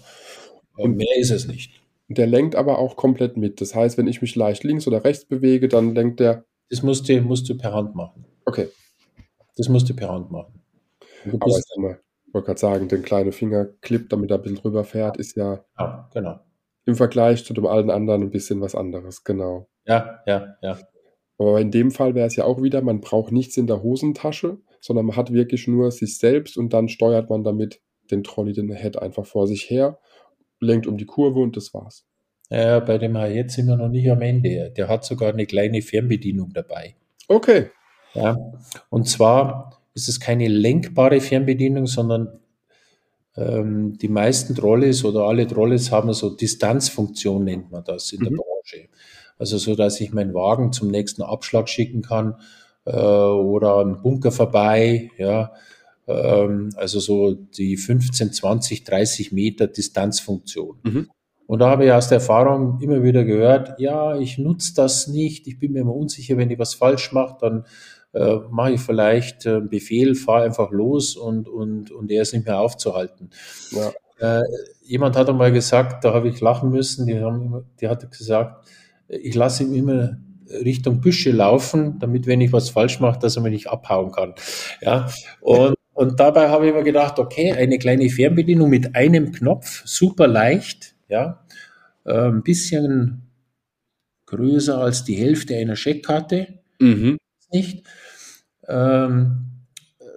[0.76, 1.71] Und mehr ist es nicht.
[2.10, 3.60] Der lenkt aber auch komplett mit.
[3.60, 6.45] Das heißt, wenn ich mich leicht links oder rechts bewege, dann lenkt der.
[6.69, 8.26] Das musst du, musst du per Hand machen.
[8.45, 8.69] Okay,
[9.58, 10.62] Das musst du per Hand machen.
[11.26, 11.82] Du aber bist, ich
[12.33, 16.09] wollte gerade sagen, den kleinen Fingerclip, damit er ein bisschen drüber fährt, ist ja ja,
[16.13, 16.39] genau.
[16.85, 19.67] im Vergleich zu dem allen anderen ein bisschen was anderes, genau.
[19.85, 20.77] Ja, ja, ja.
[21.37, 24.57] Aber in dem Fall wäre es ja auch wieder, man braucht nichts in der Hosentasche,
[24.81, 28.71] sondern man hat wirklich nur sich selbst und dann steuert man damit den Trolley, den
[28.71, 29.99] Head einfach vor sich her,
[30.59, 32.05] lenkt um die Kurve und das war's.
[32.49, 34.71] Ja, bei dem jetzt sind wir noch nicht am Ende.
[34.75, 36.95] Der hat sogar eine kleine Fernbedienung dabei.
[37.27, 37.71] Okay.
[38.13, 38.37] Ja,
[38.89, 42.39] und zwar ist es keine lenkbare Fernbedienung, sondern
[43.36, 48.31] ähm, die meisten Trolleys oder alle Trolleys haben so Distanzfunktion, nennt man das in der
[48.31, 48.38] Mhm.
[48.38, 48.89] Branche.
[49.39, 52.36] Also so, dass ich meinen Wagen zum nächsten Abschlag schicken kann
[52.86, 55.51] äh, oder einen Bunker vorbei, ja.
[56.07, 60.77] Ähm, also so die 15, 20, 30 Meter Distanzfunktion.
[60.83, 61.10] Mhm.
[61.47, 65.47] Und da habe ich aus der Erfahrung immer wieder gehört, ja, ich nutze das nicht,
[65.47, 67.65] ich bin mir immer unsicher, wenn ich was falsch mache, dann
[68.13, 72.34] äh, mache ich vielleicht äh, einen Befehl, fahre einfach los und, und, und er ist
[72.34, 73.30] nicht mehr aufzuhalten.
[73.72, 73.91] Ja.
[74.20, 74.43] Äh,
[74.84, 78.67] jemand hat einmal gesagt, da habe ich lachen müssen, die, haben die hat gesagt,
[79.08, 80.17] ich lasse ihm immer
[80.50, 84.34] Richtung Büsche laufen, damit, wenn ich was falsch mache, dass er mich nicht abhauen kann.
[84.82, 85.10] Ja,
[85.41, 90.28] und, und dabei habe ich mir gedacht, okay, eine kleine Fernbedienung mit einem Knopf, super
[90.28, 91.46] leicht, ja,
[92.06, 93.24] äh, ein bisschen
[94.26, 97.17] größer als die Hälfte einer Scheckkarte, Mhm.
[97.51, 97.86] Nicht.
[98.67, 99.47] Ähm,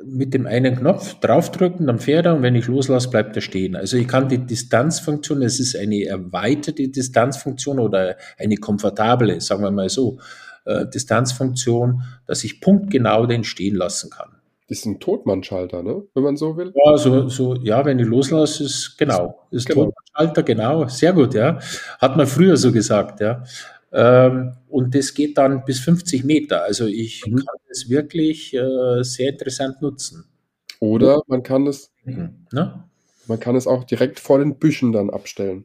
[0.05, 3.77] mit dem einen Knopf draufdrücken, dann fährt er und wenn ich loslasse, bleibt er stehen.
[3.77, 9.71] Also ich kann die Distanzfunktion, es ist eine erweiterte Distanzfunktion oder eine komfortable, sagen wir
[9.71, 10.19] mal so,
[10.65, 14.31] äh, Distanzfunktion, dass ich punktgenau den stehen lassen kann.
[14.69, 16.05] Das ist ein Totmannschalter, ne?
[16.15, 16.73] Wenn man so will.
[16.85, 19.91] Ja, so, so, ja, wenn ich loslasse, ist genau, ist Genau.
[19.91, 21.59] Tonschalter, genau, sehr gut, ja.
[21.99, 23.43] Hat man früher so gesagt, ja.
[23.93, 26.63] Ähm, und das geht dann bis 50 Meter.
[26.65, 27.37] Also ich Mhm.
[27.37, 30.25] kann das wirklich äh, sehr interessant nutzen.
[30.79, 32.47] Oder man kann es, Mhm.
[32.53, 32.85] Ne?
[33.27, 35.65] man kann es auch direkt vor den Büschen dann abstellen.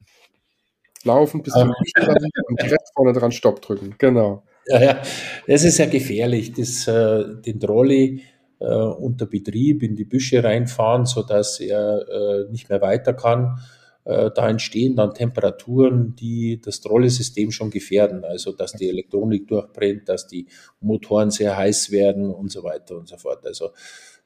[1.04, 1.62] Laufen bis Ah.
[1.62, 3.96] zum Büschen dann und direkt vorne dran Stopp drücken.
[3.98, 4.44] Genau.
[4.68, 5.02] Ja, ja,
[5.48, 8.24] das ist ja gefährlich, das, äh, den Trolley
[8.60, 12.08] äh, unter Betrieb in die Büsche reinfahren, sodass er
[12.48, 13.60] äh, nicht mehr weiter kann.
[14.06, 18.24] Äh, da entstehen dann Temperaturen, die das Trolley-System schon gefährden.
[18.24, 20.48] Also, dass die Elektronik durchbrennt, dass die
[20.80, 23.46] Motoren sehr heiß werden und so weiter und so fort.
[23.46, 23.72] Also,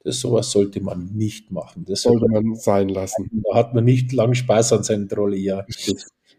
[0.04, 1.86] Das sowas sollte man nicht machen.
[1.86, 3.30] Das sollte man sein lassen.
[3.44, 5.66] Da hat man nicht lang Spaß an seinem Trolley, ja.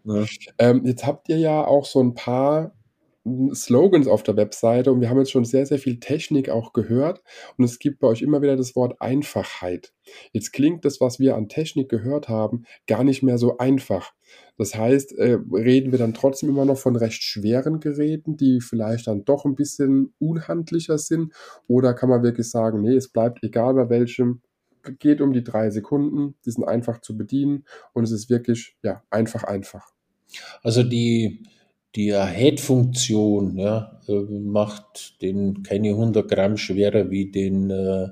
[0.04, 0.24] ja.
[0.58, 2.72] Ähm, jetzt habt ihr ja auch so ein paar
[3.52, 7.22] Slogans auf der Webseite und wir haben jetzt schon sehr, sehr viel Technik auch gehört
[7.58, 9.92] und es gibt bei euch immer wieder das Wort Einfachheit.
[10.32, 14.12] Jetzt klingt das, was wir an Technik gehört haben, gar nicht mehr so einfach.
[14.56, 19.06] Das heißt, äh, reden wir dann trotzdem immer noch von recht schweren Geräten, die vielleicht
[19.06, 21.34] dann doch ein bisschen unhandlicher sind
[21.68, 24.40] oder kann man wirklich sagen, nee, es bleibt egal bei welchem,
[24.98, 29.02] geht um die drei Sekunden, die sind einfach zu bedienen und es ist wirklich, ja,
[29.10, 29.92] einfach, einfach.
[30.62, 31.42] Also die,
[31.96, 38.08] die Head-Funktion ja, äh, macht den keine 100 Gramm schwerer wie den äh,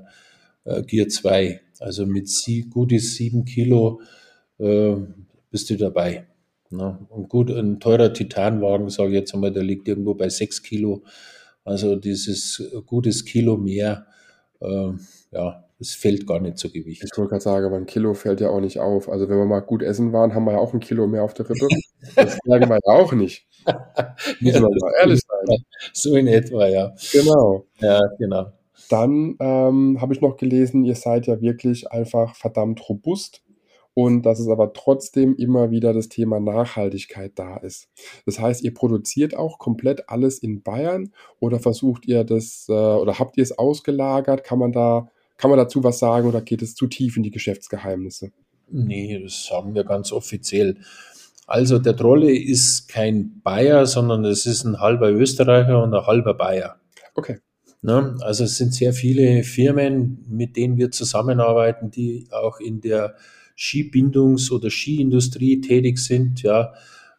[0.65, 1.61] äh Gear 2.
[1.79, 4.01] Also mit sie, gutes 7 Kilo
[4.57, 4.95] äh,
[5.49, 6.27] bist du dabei.
[6.71, 6.99] Ne?
[7.09, 11.03] Und gut, ein teurer Titanwagen, sage ich jetzt einmal, der liegt irgendwo bei 6 Kilo.
[11.63, 14.07] Also dieses gutes Kilo mehr,
[14.59, 14.91] äh,
[15.31, 17.03] ja, es fällt gar nicht zu Gewicht.
[17.03, 19.09] Ich wollte gerade sagen, aber ein Kilo fällt ja auch nicht auf.
[19.09, 21.33] Also wenn wir mal gut essen waren, haben wir ja auch ein Kilo mehr auf
[21.33, 21.67] der Rippe.
[22.15, 23.47] Das sagen wir ja auch nicht.
[24.41, 25.57] Müssen wir mal ehrlich sein.
[25.93, 26.93] So in etwa, ja.
[27.13, 27.65] Genau.
[27.79, 28.51] Ja, genau.
[28.89, 33.43] Dann ähm, habe ich noch gelesen, ihr seid ja wirklich einfach verdammt robust
[33.93, 37.89] und dass es aber trotzdem immer wieder das Thema Nachhaltigkeit da ist.
[38.25, 43.19] Das heißt, ihr produziert auch komplett alles in Bayern oder versucht ihr das äh, oder
[43.19, 44.43] habt ihr es ausgelagert?
[44.43, 47.31] Kann man da kann man dazu was sagen oder geht es zu tief in die
[47.31, 48.31] Geschäftsgeheimnisse?
[48.69, 50.77] Nee, das sagen wir ganz offiziell.
[51.47, 56.33] Also der Trolle ist kein Bayer, sondern es ist ein halber Österreicher und ein halber
[56.33, 56.75] Bayer.
[57.15, 57.37] Okay.
[57.81, 58.17] Ne?
[58.19, 63.15] Also es sind sehr viele Firmen, mit denen wir zusammenarbeiten, die auch in der
[63.57, 66.43] Skibindungs- oder Skiindustrie tätig sind.
[66.43, 66.73] Ja,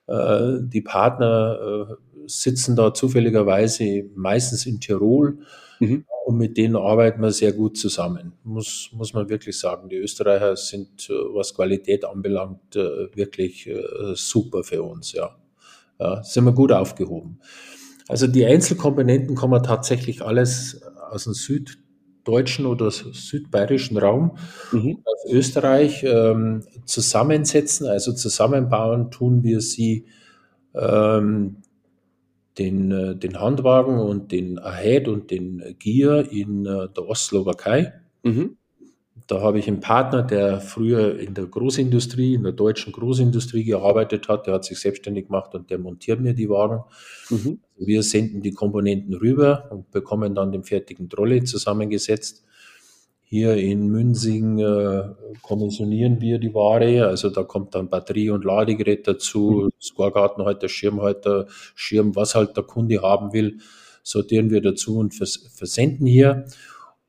[0.06, 1.94] äh, die Partner äh,
[2.26, 5.38] sitzen da zufälligerweise meistens in Tirol
[5.80, 6.04] mhm.
[6.24, 8.32] und mit denen arbeiten wir sehr gut zusammen.
[8.44, 9.88] Muss, muss man wirklich sagen.
[9.88, 13.82] Die Österreicher sind, äh, was Qualität anbelangt, äh, wirklich äh,
[14.14, 15.12] super für uns.
[15.12, 15.36] Ja.
[15.98, 17.40] ja, sind wir gut aufgehoben.
[18.08, 24.36] Also die Einzelkomponenten kommen tatsächlich alles aus dem süddeutschen oder südbayerischen Raum,
[24.72, 24.98] mhm.
[25.04, 30.06] aus Österreich ähm, zusammensetzen, also zusammenbauen, tun wir sie
[30.74, 31.56] ähm,
[32.60, 37.94] den, äh, den Handwagen und den Ahead und den Gier in äh, der Ostslowakei.
[38.22, 38.56] Mhm.
[39.26, 44.28] Da habe ich einen Partner, der früher in der Großindustrie, in der deutschen Großindustrie gearbeitet
[44.28, 44.46] hat.
[44.46, 46.82] Der hat sich selbstständig gemacht und der montiert mir die Wagen.
[47.30, 47.60] Mhm.
[47.78, 52.44] Wir senden die Komponenten rüber und bekommen dann den fertigen Trolley zusammengesetzt.
[53.32, 55.04] Hier in Münsing äh,
[55.42, 59.70] kommissionieren wir die Ware, also da kommt dann Batterie und Ladegerät dazu, mhm.
[59.80, 63.58] Scorekartenhalter, Schirmhalter, Schirm, was halt der Kunde haben will,
[64.02, 66.46] sortieren wir dazu und vers versenden hier.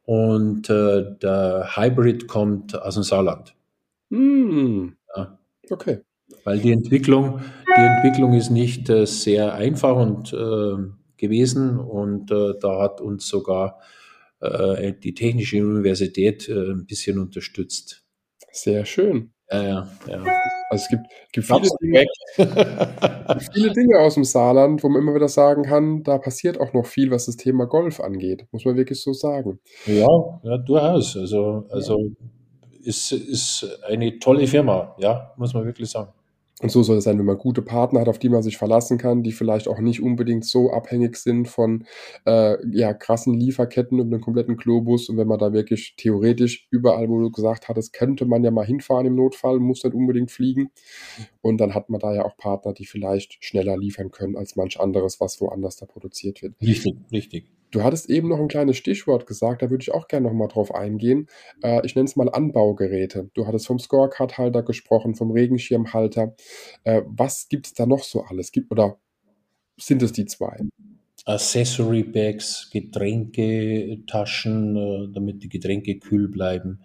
[0.06, 3.56] Und äh, der Hybrid kommt aus dem Saarland.
[4.10, 4.98] Mhm.
[5.18, 5.40] Ja.
[5.72, 6.02] Okay.
[6.44, 10.76] Weil die Entwicklung, die Entwicklung ist nicht äh, sehr einfach und äh,
[11.18, 13.80] gewesen und äh, da hat uns sogar
[14.42, 18.04] äh, die Technische Universität äh, ein bisschen unterstützt.
[18.52, 19.32] Sehr schön.
[19.50, 20.24] Ja, ja, ja.
[20.70, 22.06] Also es gibt, gibt viele, Dinge,
[23.54, 26.86] viele Dinge aus dem Saarland, wo man immer wieder sagen kann, da passiert auch noch
[26.86, 28.46] viel, was das Thema Golf angeht.
[28.52, 29.60] Muss man wirklich so sagen.
[29.86, 30.08] Ja,
[30.44, 31.18] ja durchaus.
[31.18, 32.28] Also, also ja.
[32.86, 36.14] ist, ist eine tolle Firma, ja, muss man wirklich sagen.
[36.62, 38.98] Und so soll es sein, wenn man gute Partner hat, auf die man sich verlassen
[38.98, 41.86] kann, die vielleicht auch nicht unbedingt so abhängig sind von
[42.26, 45.10] äh, ja, krassen Lieferketten über den kompletten Globus.
[45.10, 48.66] Und wenn man da wirklich theoretisch überall, wo du gesagt hattest, könnte man ja mal
[48.66, 50.70] hinfahren im Notfall, muss nicht unbedingt fliegen.
[51.42, 54.80] Und dann hat man da ja auch Partner, die vielleicht schneller liefern können als manch
[54.80, 56.54] anderes, was woanders da produziert wird.
[56.62, 57.61] Richtig, richtig.
[57.72, 60.48] Du hattest eben noch ein kleines Stichwort gesagt, da würde ich auch gerne noch mal
[60.48, 61.28] drauf eingehen.
[61.64, 63.30] Äh, ich nenne es mal Anbaugeräte.
[63.34, 66.36] Du hattest vom Scorecard-Halter gesprochen, vom Regenschirmhalter.
[66.84, 68.52] Äh, was gibt es da noch so alles?
[68.52, 68.98] Gibt, oder
[69.78, 70.60] sind es die zwei?
[71.26, 76.82] Accessory Bags, Getränketaschen, äh, damit die Getränke kühl bleiben,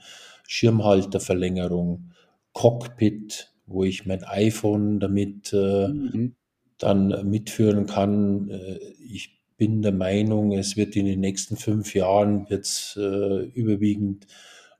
[0.47, 2.13] Schirmhalterverlängerung,
[2.53, 6.37] Cockpit, wo ich mein iPhone damit äh, mhm.
[6.79, 8.51] dann mitführen kann.
[8.51, 14.27] Äh, ich bin der Meinung, es wird in den nächsten fünf Jahren wird's, äh, überwiegend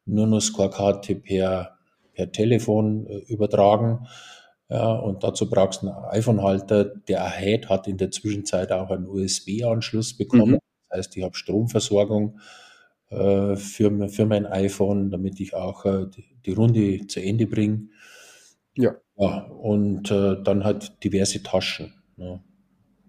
[0.05, 1.77] nur noch Scorecard per,
[2.15, 4.07] per Telefon äh, übertragen.
[4.69, 6.85] Ja, und dazu brauchst du einen iPhone-Halter.
[6.85, 10.53] Der Ahead hat in der Zwischenzeit auch einen USB-Anschluss bekommen.
[10.53, 10.59] Mhm.
[10.89, 12.41] Das heißt, ich habe Stromversorgung
[13.11, 17.89] äh, für, für mein iPhone, damit ich auch äh, die, die, Runde zu Ende bringe.
[18.77, 18.97] Ja.
[19.17, 21.95] ja und äh, dann halt diverse Taschen.
[22.17, 22.41] Ja.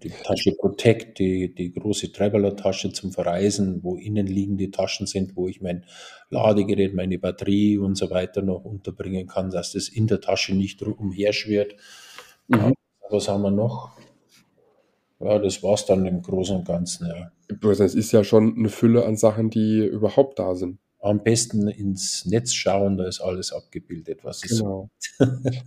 [0.03, 5.61] Die Tasche Protect, die, die große Traveler-Tasche zum Verreisen, wo innenliegende Taschen sind, wo ich
[5.61, 5.85] mein
[6.29, 10.81] Ladegerät, meine Batterie und so weiter noch unterbringen kann, dass das in der Tasche nicht
[10.81, 11.75] umherschwirrt.
[12.47, 12.73] Mhm.
[13.09, 13.91] Was haben wir noch?
[15.19, 17.07] Ja, das war es dann im Großen und Ganzen.
[17.07, 17.31] Ja.
[17.71, 22.25] Es ist ja schon eine Fülle an Sachen, die überhaupt da sind am besten ins
[22.25, 24.89] Netz schauen, da ist alles abgebildet, was es genau.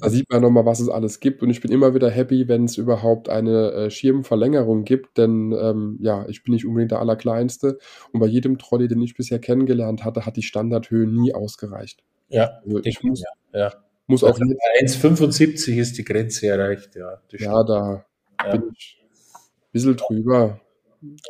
[0.01, 1.43] da sieht man nochmal, was es alles gibt.
[1.43, 5.99] Und ich bin immer wieder happy, wenn es überhaupt eine äh, Schirmverlängerung gibt, denn ähm,
[6.01, 7.79] ja, ich bin nicht unbedingt der Allerkleinste.
[8.12, 12.03] Und bei jedem Trolley, den ich bisher kennengelernt hatte, hat die Standardhöhe nie ausgereicht.
[12.29, 13.75] Ja, also ich muss, ja, ja.
[14.07, 14.43] muss auch also
[14.81, 17.21] 1,75 ist die Grenze erreicht, ja.
[17.38, 18.05] Ja, da
[18.45, 18.51] ja.
[18.51, 20.61] bin ich ein bisschen drüber.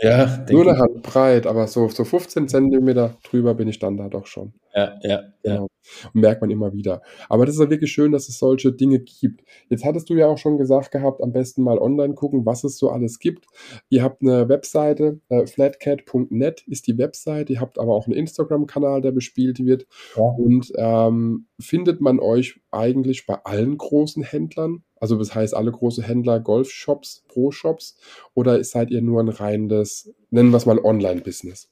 [0.03, 4.09] Ja, Nur eine Hand breit, aber so, so 15 Zentimeter drüber bin ich dann da
[4.09, 4.53] doch schon.
[4.75, 5.69] Ja, ja, genau.
[6.15, 7.03] Und merkt man immer wieder.
[7.29, 9.43] Aber das ist ja wirklich schön, dass es solche Dinge gibt.
[9.69, 12.79] Jetzt hattest du ja auch schon gesagt gehabt, am besten mal online gucken, was es
[12.79, 13.47] so alles gibt.
[13.89, 17.55] Ihr habt eine Webseite, äh, flatcat.net ist die Webseite.
[17.55, 19.87] Ihr habt aber auch einen Instagram-Kanal, der bespielt wird.
[20.17, 20.23] Ja.
[20.23, 24.85] Und ähm, findet man euch eigentlich bei allen großen Händlern?
[25.01, 27.99] Also das heißt, alle große Händler, Golfshops, Pro-Shops
[28.35, 31.71] oder seid ihr nur ein reines, nennen wir es mal Online-Business?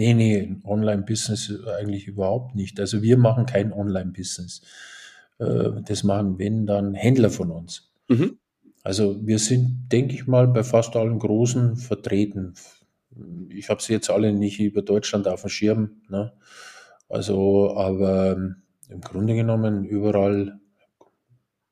[0.00, 2.80] Nee, nee, Online-Business eigentlich überhaupt nicht.
[2.80, 4.62] Also wir machen kein Online-Business.
[5.38, 7.92] Äh, das machen, wenn, dann Händler von uns.
[8.08, 8.38] Mhm.
[8.82, 12.54] Also wir sind, denke ich mal, bei fast allen Großen vertreten.
[13.50, 16.00] Ich habe sie jetzt alle nicht über Deutschland auf dem Schirm.
[16.08, 16.32] Ne?
[17.10, 18.38] Also, aber
[18.88, 20.59] im Grunde genommen überall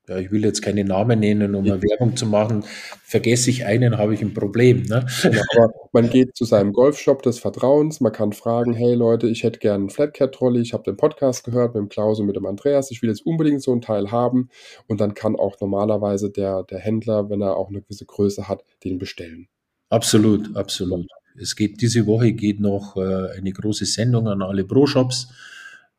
[0.09, 2.63] ja, ich will jetzt keine Namen nennen, um eine Werbung zu machen.
[3.03, 4.83] Vergesse ich einen, habe ich ein Problem.
[4.83, 5.05] Ne?
[5.21, 9.43] Genau, aber man geht zu seinem Golfshop des Vertrauens, man kann fragen, hey Leute, ich
[9.43, 12.45] hätte gerne einen Flatcat-Trolley, ich habe den Podcast gehört mit dem Klaus und mit dem
[12.45, 14.49] Andreas, ich will jetzt unbedingt so ein Teil haben.
[14.87, 18.63] Und dann kann auch normalerweise der, der Händler, wenn er auch eine gewisse Größe hat,
[18.83, 19.47] den bestellen.
[19.89, 21.05] Absolut, absolut.
[21.39, 25.29] Es geht diese Woche geht noch äh, eine große Sendung an alle Pro-Shops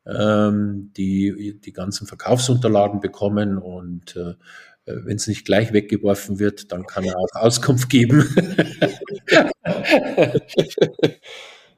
[0.05, 4.35] ähm, die die ganzen Verkaufsunterlagen bekommen und äh,
[4.85, 8.23] wenn es nicht gleich weggeworfen wird, dann kann er auch Auskunft geben.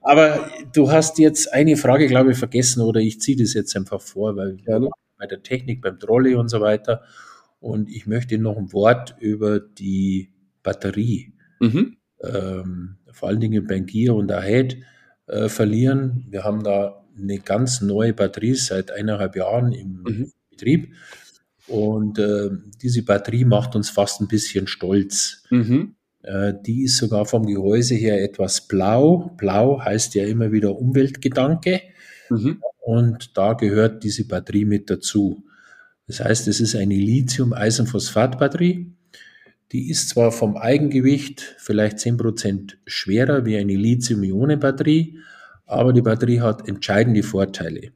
[0.02, 4.02] Aber du hast jetzt eine Frage, glaube ich, vergessen oder ich ziehe das jetzt einfach
[4.02, 4.90] vor, weil Gerne.
[5.18, 7.02] bei der Technik, beim Trolley und so weiter.
[7.60, 11.98] Und ich möchte noch ein Wort über die Batterie, mhm.
[12.22, 14.78] ähm, vor allen Dingen beim Gear und Ahead
[15.28, 16.26] äh, verlieren.
[16.30, 20.32] Wir haben da eine ganz neue Batterie seit eineinhalb Jahren im mhm.
[20.50, 20.94] Betrieb.
[21.68, 22.50] Und äh,
[22.82, 25.44] diese Batterie macht uns fast ein bisschen stolz.
[25.50, 25.96] Mhm.
[26.22, 29.34] Äh, die ist sogar vom Gehäuse her etwas blau.
[29.38, 31.82] Blau heißt ja immer wieder Umweltgedanke.
[32.30, 32.62] Mhm.
[32.82, 35.44] Und da gehört diese Batterie mit dazu.
[36.08, 38.94] Das heißt, es ist eine Lithium-Eisenphosphat-Batterie.
[39.72, 45.20] Die ist zwar vom Eigengewicht vielleicht 10% schwerer wie eine Lithium-Ionen-Batterie,
[45.66, 47.92] aber die Batterie hat entscheidende Vorteile.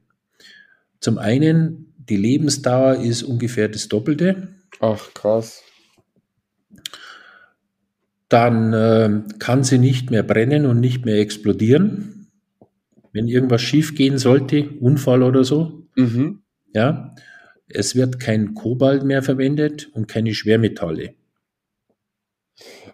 [1.00, 4.48] Zum einen, die Lebensdauer ist ungefähr das Doppelte.
[4.80, 5.62] Ach, krass.
[8.28, 12.30] Dann äh, kann sie nicht mehr brennen und nicht mehr explodieren.
[13.12, 15.86] Wenn irgendwas schief gehen sollte, Unfall oder so.
[15.96, 16.42] Mhm.
[16.74, 17.14] Ja.
[17.68, 21.14] Es wird kein Kobalt mehr verwendet und keine Schwermetalle.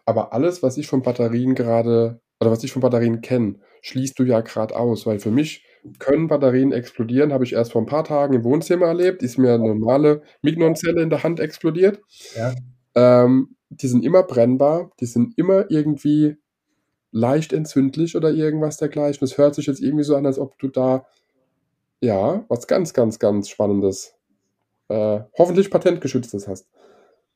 [0.04, 4.24] Aber alles, was ich von Batterien gerade, oder was ich von Batterien kenne, schließt du
[4.24, 5.62] ja gerade aus, weil für mich
[5.98, 9.52] können Batterien explodieren, habe ich erst vor ein paar Tagen im Wohnzimmer erlebt, ist mir
[9.52, 12.00] eine normale Mignon-Zelle in der Hand explodiert.
[12.34, 12.54] Ja.
[12.94, 16.36] Ähm, die sind immer brennbar, die sind immer irgendwie
[17.10, 19.20] leicht entzündlich oder irgendwas dergleichen.
[19.20, 21.06] Das hört sich jetzt irgendwie so an, als ob du da,
[22.00, 24.14] ja, was ganz, ganz, ganz Spannendes,
[24.88, 26.66] äh, hoffentlich patentgeschütztes hast.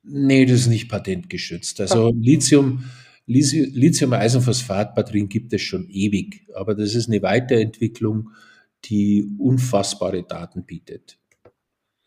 [0.02, 1.78] Nee, das ist nicht patentgeschützt.
[1.82, 2.84] Also Lithium
[3.28, 8.30] Lithium-Eisenphosphat-Batterien gibt es schon ewig, aber das ist eine Weiterentwicklung,
[8.86, 11.18] die unfassbare Daten bietet.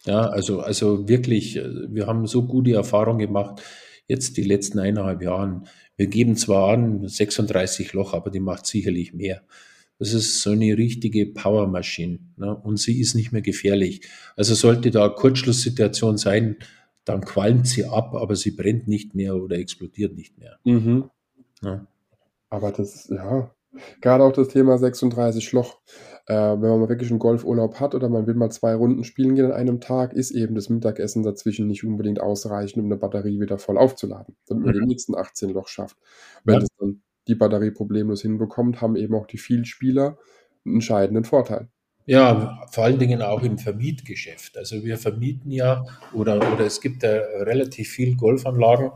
[0.06, 3.62] Ja, also, also wirklich, äh, wir haben so gute Erfahrungen gemacht,
[4.08, 5.68] jetzt die letzten eineinhalb Jahren.
[5.96, 9.44] Wir geben zwar an 36 Loch, aber die macht sicherlich mehr.
[10.00, 12.56] Das ist so eine richtige Powermaschine ne?
[12.56, 14.02] und sie ist nicht mehr gefährlich.
[14.36, 16.58] Also sollte da eine Kurzschlusssituation sein,
[17.06, 20.58] dann qualmt sie ab, aber sie brennt nicht mehr oder explodiert nicht mehr.
[20.64, 21.10] Mhm.
[21.62, 21.88] Ja.
[22.50, 23.52] Aber das, ja,
[24.02, 25.80] gerade auch das Thema 36 Loch.
[26.28, 29.36] Äh, wenn man mal wirklich einen Golfurlaub hat oder man will mal zwei Runden spielen
[29.36, 33.40] gehen an einem Tag, ist eben das Mittagessen dazwischen nicht unbedingt ausreichend, um eine Batterie
[33.40, 34.82] wieder voll aufzuladen, damit man mhm.
[34.82, 35.98] die nächsten 18 Loch schafft.
[36.44, 36.60] Wenn ja.
[36.60, 40.18] das dann die Batterie problemlos hinbekommt, haben eben auch die Vielspieler
[40.66, 41.70] einen entscheidenden Vorteil.
[42.06, 44.58] Ja, vor allen Dingen auch im Vermietgeschäft.
[44.58, 48.92] Also wir vermieten ja oder, oder es gibt ja relativ viel Golfanlagen,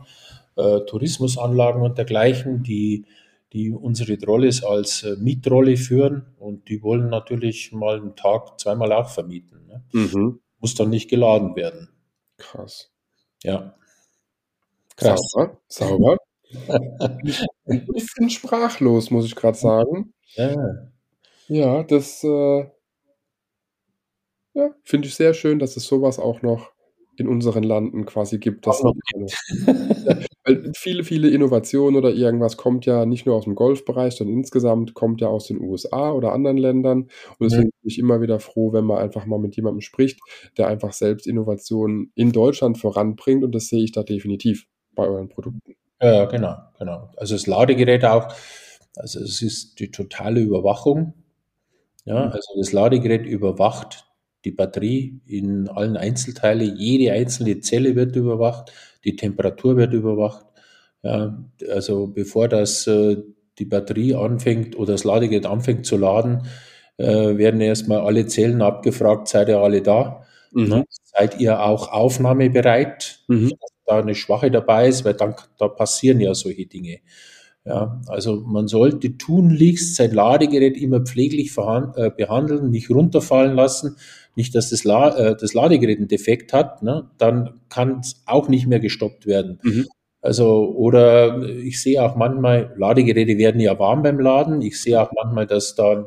[0.56, 3.06] äh, Tourismusanlagen und dergleichen, die,
[3.52, 8.92] die unsere Trolleys als äh, Mietrolle führen und die wollen natürlich mal einen Tag zweimal
[8.92, 9.66] auch vermieten.
[9.66, 9.84] Ne?
[9.92, 10.40] Mhm.
[10.58, 11.88] Muss dann nicht geladen werden.
[12.38, 12.90] Krass.
[13.42, 13.74] Ja.
[14.96, 15.20] Krass.
[15.30, 15.58] Sauber.
[15.68, 16.16] Sauber.
[17.66, 20.12] ich bin sprachlos, muss ich gerade sagen.
[20.34, 20.56] Ja.
[21.48, 22.66] Ja, das äh,
[24.56, 26.72] ja, finde ich sehr schön, dass es sowas auch noch
[27.18, 28.66] in unseren Landen quasi gibt.
[28.66, 28.82] Dass
[30.44, 34.94] weil viele, viele Innovationen oder irgendwas kommt ja nicht nur aus dem Golfbereich, sondern insgesamt
[34.94, 37.02] kommt ja aus den USA oder anderen Ländern.
[37.38, 37.44] Und Mhm.
[37.48, 40.20] deswegen bin ich immer wieder froh, wenn man einfach mal mit jemandem spricht,
[40.58, 43.44] der einfach selbst Innovationen in Deutschland voranbringt.
[43.44, 45.74] Und das sehe ich da definitiv bei euren Produkten.
[46.00, 47.10] Ja, genau, genau.
[47.16, 48.28] Also das Ladegerät auch,
[48.96, 51.14] also es ist die totale Überwachung.
[52.04, 52.32] Ja, Mhm.
[52.32, 54.06] also das Ladegerät überwacht
[54.46, 58.72] die Batterie in allen Einzelteile, jede einzelne Zelle wird überwacht,
[59.04, 60.46] die Temperatur wird überwacht.
[61.02, 61.36] Ja,
[61.68, 63.16] also bevor das äh,
[63.58, 66.46] die Batterie anfängt oder das Ladegerät anfängt zu laden,
[66.96, 70.22] äh, werden erstmal alle Zellen abgefragt, seid ihr alle da?
[70.52, 70.84] Ne?
[70.88, 73.24] Seid ihr auch aufnahmebereit?
[73.26, 73.50] Mhm.
[73.50, 77.00] dass da eine Schwache dabei ist, weil dann da passieren ja solche Dinge.
[77.64, 83.96] Ja, also man sollte tunlichst sein Ladegerät immer pfleglich äh, behandeln, nicht runterfallen lassen,
[84.36, 87.10] nicht, dass das, La äh, das Ladegerät einen Defekt hat, ne?
[87.18, 89.58] dann kann es auch nicht mehr gestoppt werden.
[89.62, 89.86] Mhm.
[90.20, 94.60] Also, oder ich sehe auch manchmal, Ladegeräte werden ja warm beim Laden.
[94.60, 96.06] Ich sehe auch manchmal, dass dann,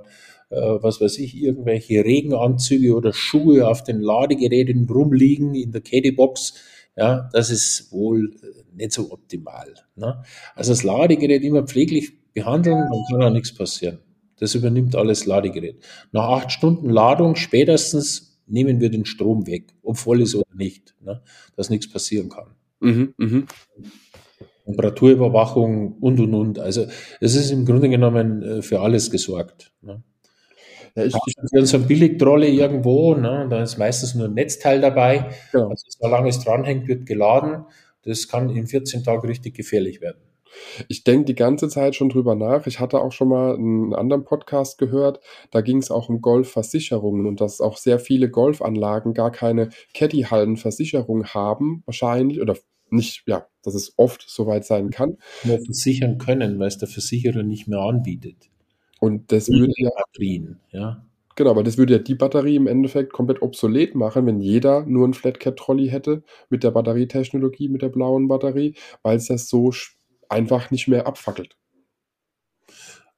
[0.49, 6.55] äh, was weiß ich, irgendwelche Regenanzüge oder Schuhe auf den Ladegeräten rumliegen in der Caddybox.
[6.97, 8.35] Ja, das ist wohl
[8.73, 9.73] nicht so optimal.
[9.95, 10.21] Ne?
[10.53, 13.99] Also das Ladegerät immer pfleglich behandeln, dann kann auch nichts passieren.
[14.39, 15.83] Das übernimmt alles Ladegerät.
[16.11, 20.95] Nach acht Stunden Ladung spätestens nehmen wir den Strom weg, ob voll ist oder nicht,
[21.01, 21.21] ne?
[21.55, 22.55] dass nichts passieren kann.
[22.79, 23.13] Mhm.
[23.17, 23.47] Mhm.
[24.65, 26.59] Temperaturüberwachung und und und.
[26.59, 26.85] Also
[27.19, 29.71] es ist im Grunde genommen äh, für alles gesorgt.
[29.81, 30.03] Ne?
[30.95, 34.81] Ja, ich, ich, Für so eine Billigtrolle irgendwo, ne, da ist meistens nur ein Netzteil
[34.81, 35.29] dabei.
[35.51, 35.69] Genau.
[35.69, 37.65] Also solange es dranhängt, wird geladen.
[38.03, 40.19] Das kann in 14 Tagen richtig gefährlich werden.
[40.87, 42.67] Ich denke die ganze Zeit schon drüber nach.
[42.67, 45.19] Ich hatte auch schon mal einen anderen Podcast gehört.
[45.51, 51.25] Da ging es auch um Golfversicherungen und dass auch sehr viele Golfanlagen gar keine Caddy-Hallenversicherung
[51.27, 52.55] haben, wahrscheinlich, oder
[52.91, 55.17] nicht, ja, dass es oft soweit sein kann.
[55.43, 58.49] Nur versichern können, weil es der Versicherer nicht mehr anbietet.
[58.99, 61.05] Und das würde ja, Batterien, ja.
[61.35, 65.07] genau, weil das würde ja die Batterie im Endeffekt komplett obsolet machen, wenn jeder nur
[65.07, 69.71] ein Flatcat-Trolley hätte mit der Batterietechnologie, mit der blauen Batterie, weil es das so
[70.29, 71.55] einfach nicht mehr abfackelt.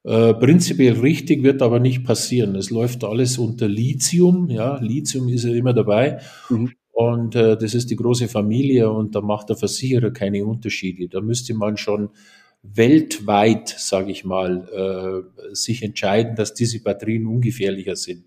[0.04, 2.56] Äh, prinzipiell richtig wird aber nicht passieren.
[2.56, 4.50] Es läuft alles unter Lithium.
[4.50, 6.20] Ja, Lithium ist ja immer dabei.
[6.50, 6.72] Mhm.
[6.92, 11.08] Und äh, das ist die große Familie und da macht der Versicherer keine Unterschiede.
[11.08, 12.10] Da müsste man schon
[12.62, 18.24] weltweit, sage ich mal, äh, sich entscheiden, dass diese Batterien ungefährlicher sind.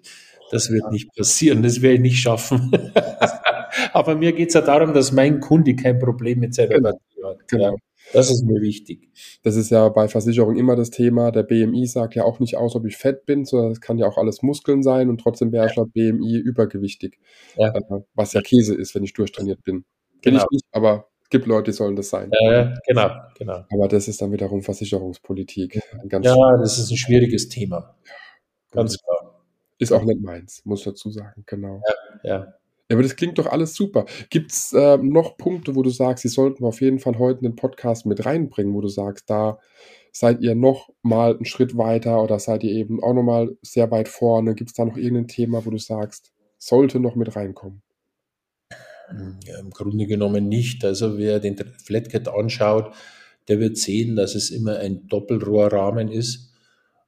[0.52, 2.72] Das wird nicht passieren, das werde ich nicht schaffen.
[3.94, 6.92] Aber mir geht es ja darum, dass mein Kunde kein Problem mit seiner Genau.
[6.92, 7.48] Batterie hat.
[7.48, 7.78] Genau.
[8.16, 9.09] Ja, das ist mir wichtig.
[9.43, 11.32] Das ist ja bei Versicherung immer das Thema.
[11.32, 14.07] Der BMI sagt ja auch nicht aus, ob ich fett bin, sondern es kann ja
[14.07, 17.20] auch alles Muskeln sein und trotzdem wäre ich laut BMI übergewichtig.
[17.57, 17.74] Ja.
[17.76, 17.82] Äh,
[18.13, 19.84] Was ja Käse ist, wenn ich durchtrainiert bin.
[20.22, 20.43] Bin Genau.
[20.43, 22.32] ich nicht, aber es gibt Leute, die sollen das sein.
[22.32, 23.66] Äh, genau, genau.
[23.72, 25.80] Aber das ist dann wiederum Versicherungspolitik.
[26.09, 27.95] Ja, das ist ein schwieriges Thema.
[28.72, 29.43] Ganz klar.
[29.80, 31.82] ist auch nicht meins, muss ich dazu sagen, genau.
[32.24, 32.30] Ja.
[32.36, 32.53] Ja,
[32.92, 34.06] aber das klingt doch alles super.
[34.30, 37.40] Gibt es äh, noch Punkte, wo du sagst, sie sollten wir auf jeden Fall heute
[37.40, 39.60] in den Podcast mit reinbringen, wo du sagst, da
[40.12, 43.92] seid ihr noch mal einen Schritt weiter oder seid ihr eben auch noch mal sehr
[43.92, 44.56] weit vorne?
[44.56, 47.82] Gibt es da noch irgendein Thema, wo du sagst, sollte noch mit reinkommen?
[49.46, 50.84] Ja, Im Grunde genommen nicht.
[50.86, 52.94] Also wer den Flatcat anschaut,
[53.48, 56.54] der wird sehen, dass es immer ein Doppelrohrrahmen ist.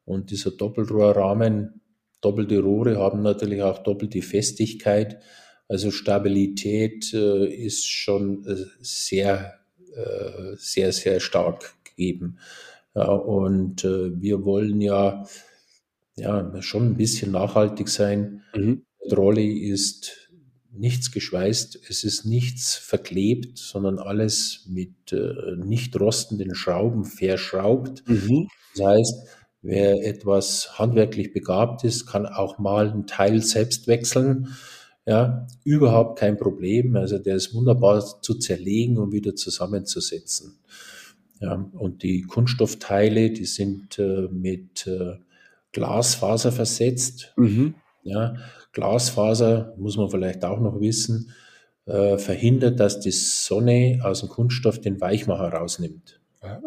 [0.06, 1.82] Und dieser Doppelrohrrahmen,
[2.22, 5.20] doppelte Rohre haben natürlich auch doppelte Festigkeit.
[5.68, 9.60] Also Stabilität äh, ist schon äh, sehr,
[9.96, 12.40] äh, sehr, sehr stark gegeben.
[12.96, 15.26] Ja, und äh, wir wollen ja,
[16.16, 18.44] ja schon ein bisschen nachhaltig sein.
[18.56, 18.84] Mhm.
[19.04, 20.28] Der Trolley ist
[20.72, 28.04] nichts geschweißt, es ist nichts verklebt, sondern alles mit äh, nicht rostenden Schrauben verschraubt.
[28.08, 28.48] Mhm.
[28.76, 29.16] Das heißt,
[29.62, 34.56] wer etwas handwerklich begabt ist, kann auch mal einen Teil selbst wechseln.
[35.08, 36.96] Ja, überhaupt kein Problem.
[36.98, 40.60] Also der ist wunderbar zu zerlegen und wieder zusammenzusetzen.
[41.42, 45.18] Ja, und die Kunststoffteile, die sind äh, mit äh,
[45.74, 47.34] Glasfaser versetzt.
[47.38, 47.76] Mhm.
[48.04, 48.36] Ja,
[48.74, 51.32] Glasfaser muss man vielleicht auch noch wissen.
[51.88, 56.22] äh, verhindert, dass die Sonne aus dem Kunststoff den Weichmacher rausnimmt.
[56.42, 56.60] Ah,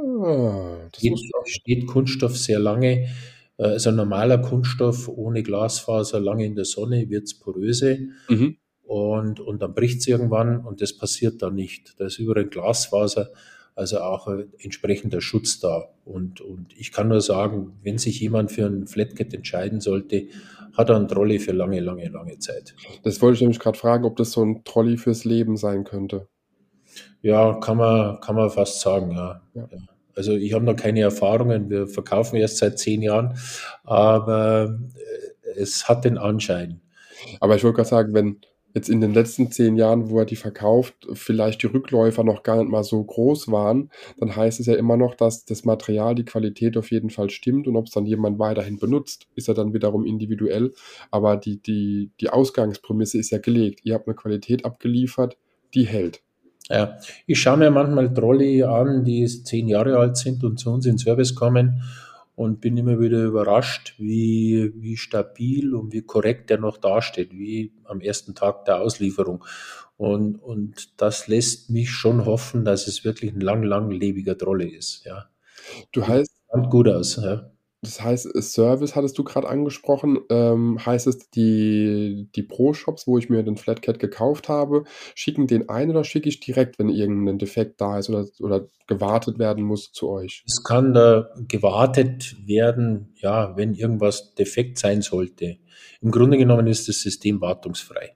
[0.93, 3.09] das Steht, steht Kunststoff sehr lange,
[3.65, 7.99] also ein normaler Kunststoff ohne Glasfaser lange in der Sonne, wird es poröse
[8.29, 8.57] Mhm.
[8.83, 11.95] und, und dann bricht es irgendwann und das passiert dann nicht.
[11.99, 13.31] Da ist überall Glasfaser,
[13.75, 15.89] also auch ein entsprechender Schutz da.
[16.05, 20.27] Und, und ich kann nur sagen, wenn sich jemand für ein Flatcat entscheiden sollte,
[20.75, 22.75] hat er einen Trolley für lange, lange, lange Zeit.
[23.03, 26.29] Das wollte ich nämlich gerade fragen, ob das so ein Trolley fürs Leben sein könnte.
[27.23, 29.41] Ja, kann man, kann man fast sagen, ja.
[29.55, 29.69] Ja.
[29.71, 29.79] Ja.
[30.15, 33.39] Also ich habe noch keine Erfahrungen, wir verkaufen erst seit zehn Jahren,
[33.85, 36.81] aber äh, es hat den Anschein.
[37.41, 38.41] Aber ich wollte gerade sagen, wenn
[38.75, 42.57] jetzt in den letzten zehn Jahren, wo er die verkauft, vielleicht die Rückläufer noch gar
[42.57, 46.25] nicht mal so groß waren, dann heißt es ja immer noch, dass das Material, die
[46.25, 49.75] Qualität auf jeden Fall stimmt und ob es dann jemand weiterhin benutzt, ist ja dann
[49.75, 50.73] wiederum individuell.
[51.11, 53.81] Aber die, die, die Ausgangsprämisse ist ja gelegt.
[53.85, 55.37] Ihr habt eine Qualität abgeliefert,
[55.75, 56.23] die hält.
[56.71, 60.87] Ja, ich schaue mir manchmal Trolley an, die zehn Jahre alt sind und zu uns
[60.87, 61.83] in Service kommen
[62.37, 67.73] und bin immer wieder überrascht, wie, wie stabil und wie korrekt der noch dasteht, wie
[67.85, 69.45] am ersten Tag der Auslieferung.
[69.97, 75.05] Und, und das lässt mich schon hoffen, dass es wirklich ein lang, langlebiger Trolley ist.
[75.05, 75.29] Ja.
[75.93, 77.17] Du heißt, Sieht gut aus.
[77.17, 77.51] Ja.
[77.83, 80.19] Das heißt, Service hattest du gerade angesprochen.
[80.29, 85.71] Ähm, heißt es, die, die Pro-Shops, wo ich mir den Flatcat gekauft habe, schicken den
[85.71, 89.93] ein oder schicke ich direkt, wenn irgendein Defekt da ist oder, oder gewartet werden muss
[89.93, 90.45] zu euch?
[90.47, 95.57] Es kann da gewartet werden, ja, wenn irgendwas defekt sein sollte.
[96.03, 98.15] Im Grunde genommen ist das System wartungsfrei.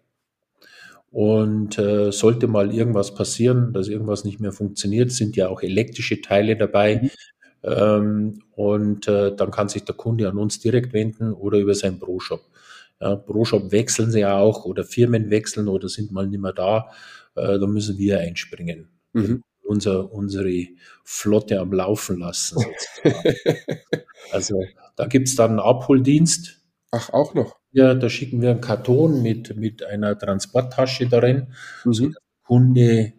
[1.10, 6.20] Und äh, sollte mal irgendwas passieren, dass irgendwas nicht mehr funktioniert, sind ja auch elektrische
[6.20, 6.96] Teile dabei.
[7.02, 7.10] Mhm.
[7.64, 11.98] Ähm, und äh, dann kann sich der Kunde an uns direkt wenden oder über seinen
[11.98, 12.42] Pro-Shop.
[13.00, 16.90] Ja, Pro-Shop wechseln sie ja auch oder Firmen wechseln oder sind mal nicht mehr da.
[17.34, 18.88] Äh, da müssen wir einspringen.
[19.12, 19.42] Mhm.
[19.62, 20.66] Unser, unsere
[21.04, 22.62] Flotte am Laufen lassen.
[24.32, 24.62] also
[24.96, 26.60] da gibt's dann einen Abholdienst.
[26.92, 27.56] Ach, auch noch.
[27.72, 31.48] Ja, da schicken wir einen Karton mit, mit einer Transporttasche darin,
[31.84, 32.12] so Mhm.
[32.12, 33.12] dass der Kunde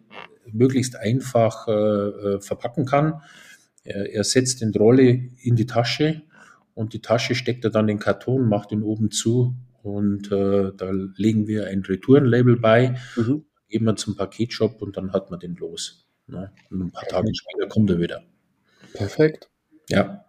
[0.52, 3.20] möglichst einfach äh, äh, verpacken kann.
[3.86, 6.22] Er, er setzt den Trolley in die Tasche
[6.74, 10.72] und die Tasche steckt er dann in den Karton, macht ihn oben zu und äh,
[10.76, 13.44] da legen wir ein Retourenlabel bei, Mhm.
[13.68, 16.06] geben wir zum Paketshop und dann hat man den los.
[16.26, 16.50] Ne?
[16.70, 18.22] Und ein paar Tage später kommt er wieder.
[18.94, 19.48] Perfekt.
[19.88, 20.24] Ja,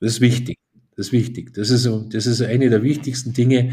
[0.00, 0.56] das ist wichtig.
[0.96, 1.52] Das ist wichtig.
[1.54, 3.72] Das ist, das ist eine der wichtigsten Dinge,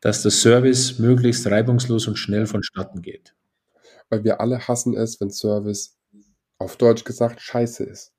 [0.00, 3.34] dass der Service möglichst reibungslos und schnell vonstatten geht.
[4.08, 5.96] Weil wir alle hassen es, wenn Service
[6.58, 8.13] auf Deutsch gesagt scheiße ist.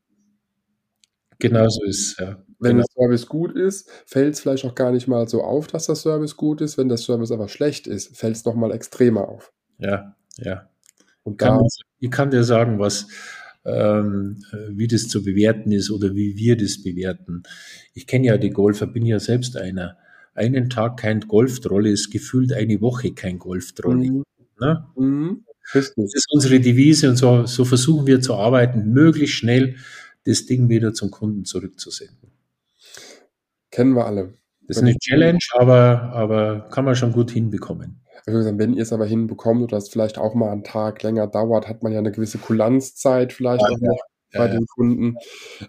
[1.40, 2.42] Genauso ist es, ja.
[2.60, 2.86] Wenn Genau.
[2.86, 5.96] der Service gut ist, fällt es vielleicht auch gar nicht mal so auf, dass der
[5.96, 6.78] Service gut ist.
[6.78, 9.52] Wenn der Service aber schlecht ist, fällt es nochmal extremer auf.
[9.78, 10.70] Ja, ja.
[11.24, 11.66] Und Kann, da,
[12.00, 13.08] ich kann dir sagen, was,
[13.66, 17.44] ähm, wie das zu bewerten ist oder wie wir das bewerten.
[17.94, 19.98] Ich kenne ja die Golfer, bin ja selbst einer.
[20.34, 24.12] Einen Tag kein Golftrolley ist gefühlt eine Woche kein Golftrolley.
[24.12, 24.24] Mhm.
[24.60, 24.86] Ne?
[24.96, 25.46] Mhm.
[25.74, 29.76] Das ist unsere Devise und so, so versuchen wir zu arbeiten, möglichst schnell
[30.26, 32.32] das Ding wieder zum Kunden zurückzusenden.
[33.72, 34.34] Kennen wir alle.
[34.68, 38.02] Das ist eine Challenge, aber, aber kann man schon gut hinbekommen.
[38.26, 41.68] Sagen, wenn ihr es aber hinbekommt oder es vielleicht auch mal einen Tag länger dauert,
[41.68, 43.98] hat man ja eine gewisse Kulanzzeit vielleicht Ja, auch noch
[44.34, 44.52] bei Ja, ja.
[44.54, 45.16] den Kunden.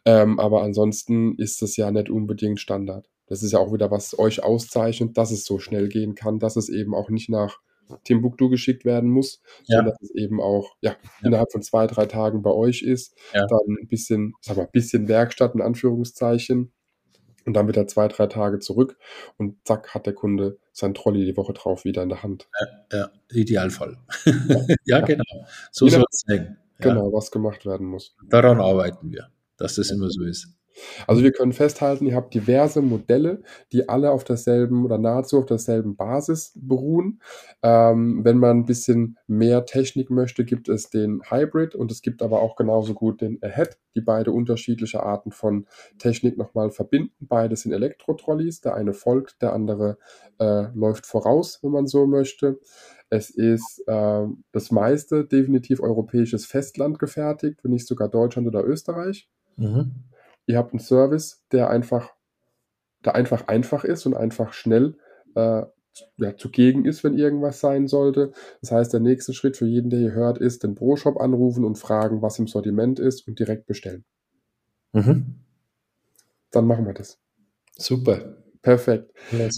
[0.07, 3.11] Ähm, aber ansonsten ist es ja nicht unbedingt Standard.
[3.27, 6.57] Das ist ja auch wieder, was euch auszeichnet, dass es so schnell gehen kann, dass
[6.57, 7.59] es eben auch nicht nach
[8.05, 9.79] Timbuktu geschickt werden muss, Ja.
[9.79, 13.15] sondern dass es eben auch ja, innerhalb von zwei, drei Tagen bei euch ist.
[13.35, 13.47] Ja.
[13.47, 16.73] Dann ein bisschen, sag mal, bisschen Werkstatt in Anführungszeichen.
[17.45, 18.99] Und dann wird er zwei, drei Tage zurück
[19.37, 22.49] und zack, hat der Kunde sein Trolley die Woche drauf wieder in der Hand.
[22.93, 23.99] Ja, Idealfall.
[24.85, 25.23] ja, genau.
[25.71, 26.57] So soll es sein.
[26.81, 28.17] Ja, Genau, was gemacht werden muss.
[28.29, 30.49] Daran arbeiten wir, dass das immer so ist.
[31.07, 35.47] Also wir können festhalten, ihr habt diverse Modelle, die alle auf derselben oder nahezu auf
[35.47, 37.21] derselben Basis beruhen.
[37.63, 42.23] Ähm, wenn man ein bisschen mehr Technik möchte, gibt es den Hybrid und es gibt
[42.23, 45.67] aber auch genauso gut den Ahead, die beide unterschiedliche Arten von
[45.99, 47.13] Technik nochmal verbinden.
[47.21, 49.99] Beide sind Elektro-Trolleys, der eine folgt, der andere
[50.39, 52.59] äh, läuft voraus, wenn man so möchte.
[53.09, 59.29] Es ist äh, das meiste definitiv europäisches Festland gefertigt, wenn nicht sogar Deutschland oder Österreich.
[59.57, 59.93] Mhm.
[60.47, 62.13] Ihr habt einen Service, der einfach,
[63.05, 64.97] der einfach einfach ist und einfach schnell
[65.35, 65.63] äh,
[66.17, 68.33] ja, zugegen ist, wenn irgendwas sein sollte.
[68.61, 71.79] Das heißt, der nächste Schritt für jeden, der hier hört, ist, den Pro-Shop anrufen und
[71.79, 74.05] fragen, was im Sortiment ist und direkt bestellen.
[74.93, 75.41] Mhm.
[76.51, 77.19] Dann machen wir das.
[77.77, 78.37] Super.
[78.63, 79.13] Perfekt.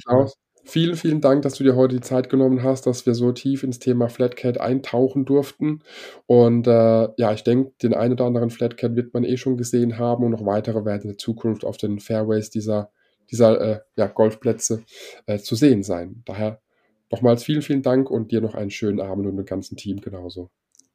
[0.05, 0.35] Klaus,
[0.65, 3.63] Vielen, vielen Dank, dass du dir heute die Zeit genommen hast, dass wir so tief
[3.63, 5.83] ins Thema Flatcat eintauchen durften.
[6.27, 9.99] Und äh, ja, ich denke, den einen oder anderen Flatcat wird man eh schon gesehen
[9.99, 12.91] haben und noch weitere werden in der Zukunft auf den Fairways dieser,
[13.31, 14.83] dieser äh, ja, Golfplätze
[15.27, 16.23] äh, zu sehen sein.
[16.27, 16.61] Daher
[17.11, 20.51] nochmals vielen, vielen Dank und dir noch einen schönen Abend und dem ganzen Team genauso.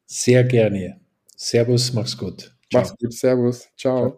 [0.06, 1.00] Sehr gerne.
[1.36, 2.56] Servus, mach's gut.
[2.70, 2.82] Ciao.
[2.82, 3.70] Mach's gut, Servus.
[3.78, 4.10] Ciao.
[4.10, 4.18] Ciao.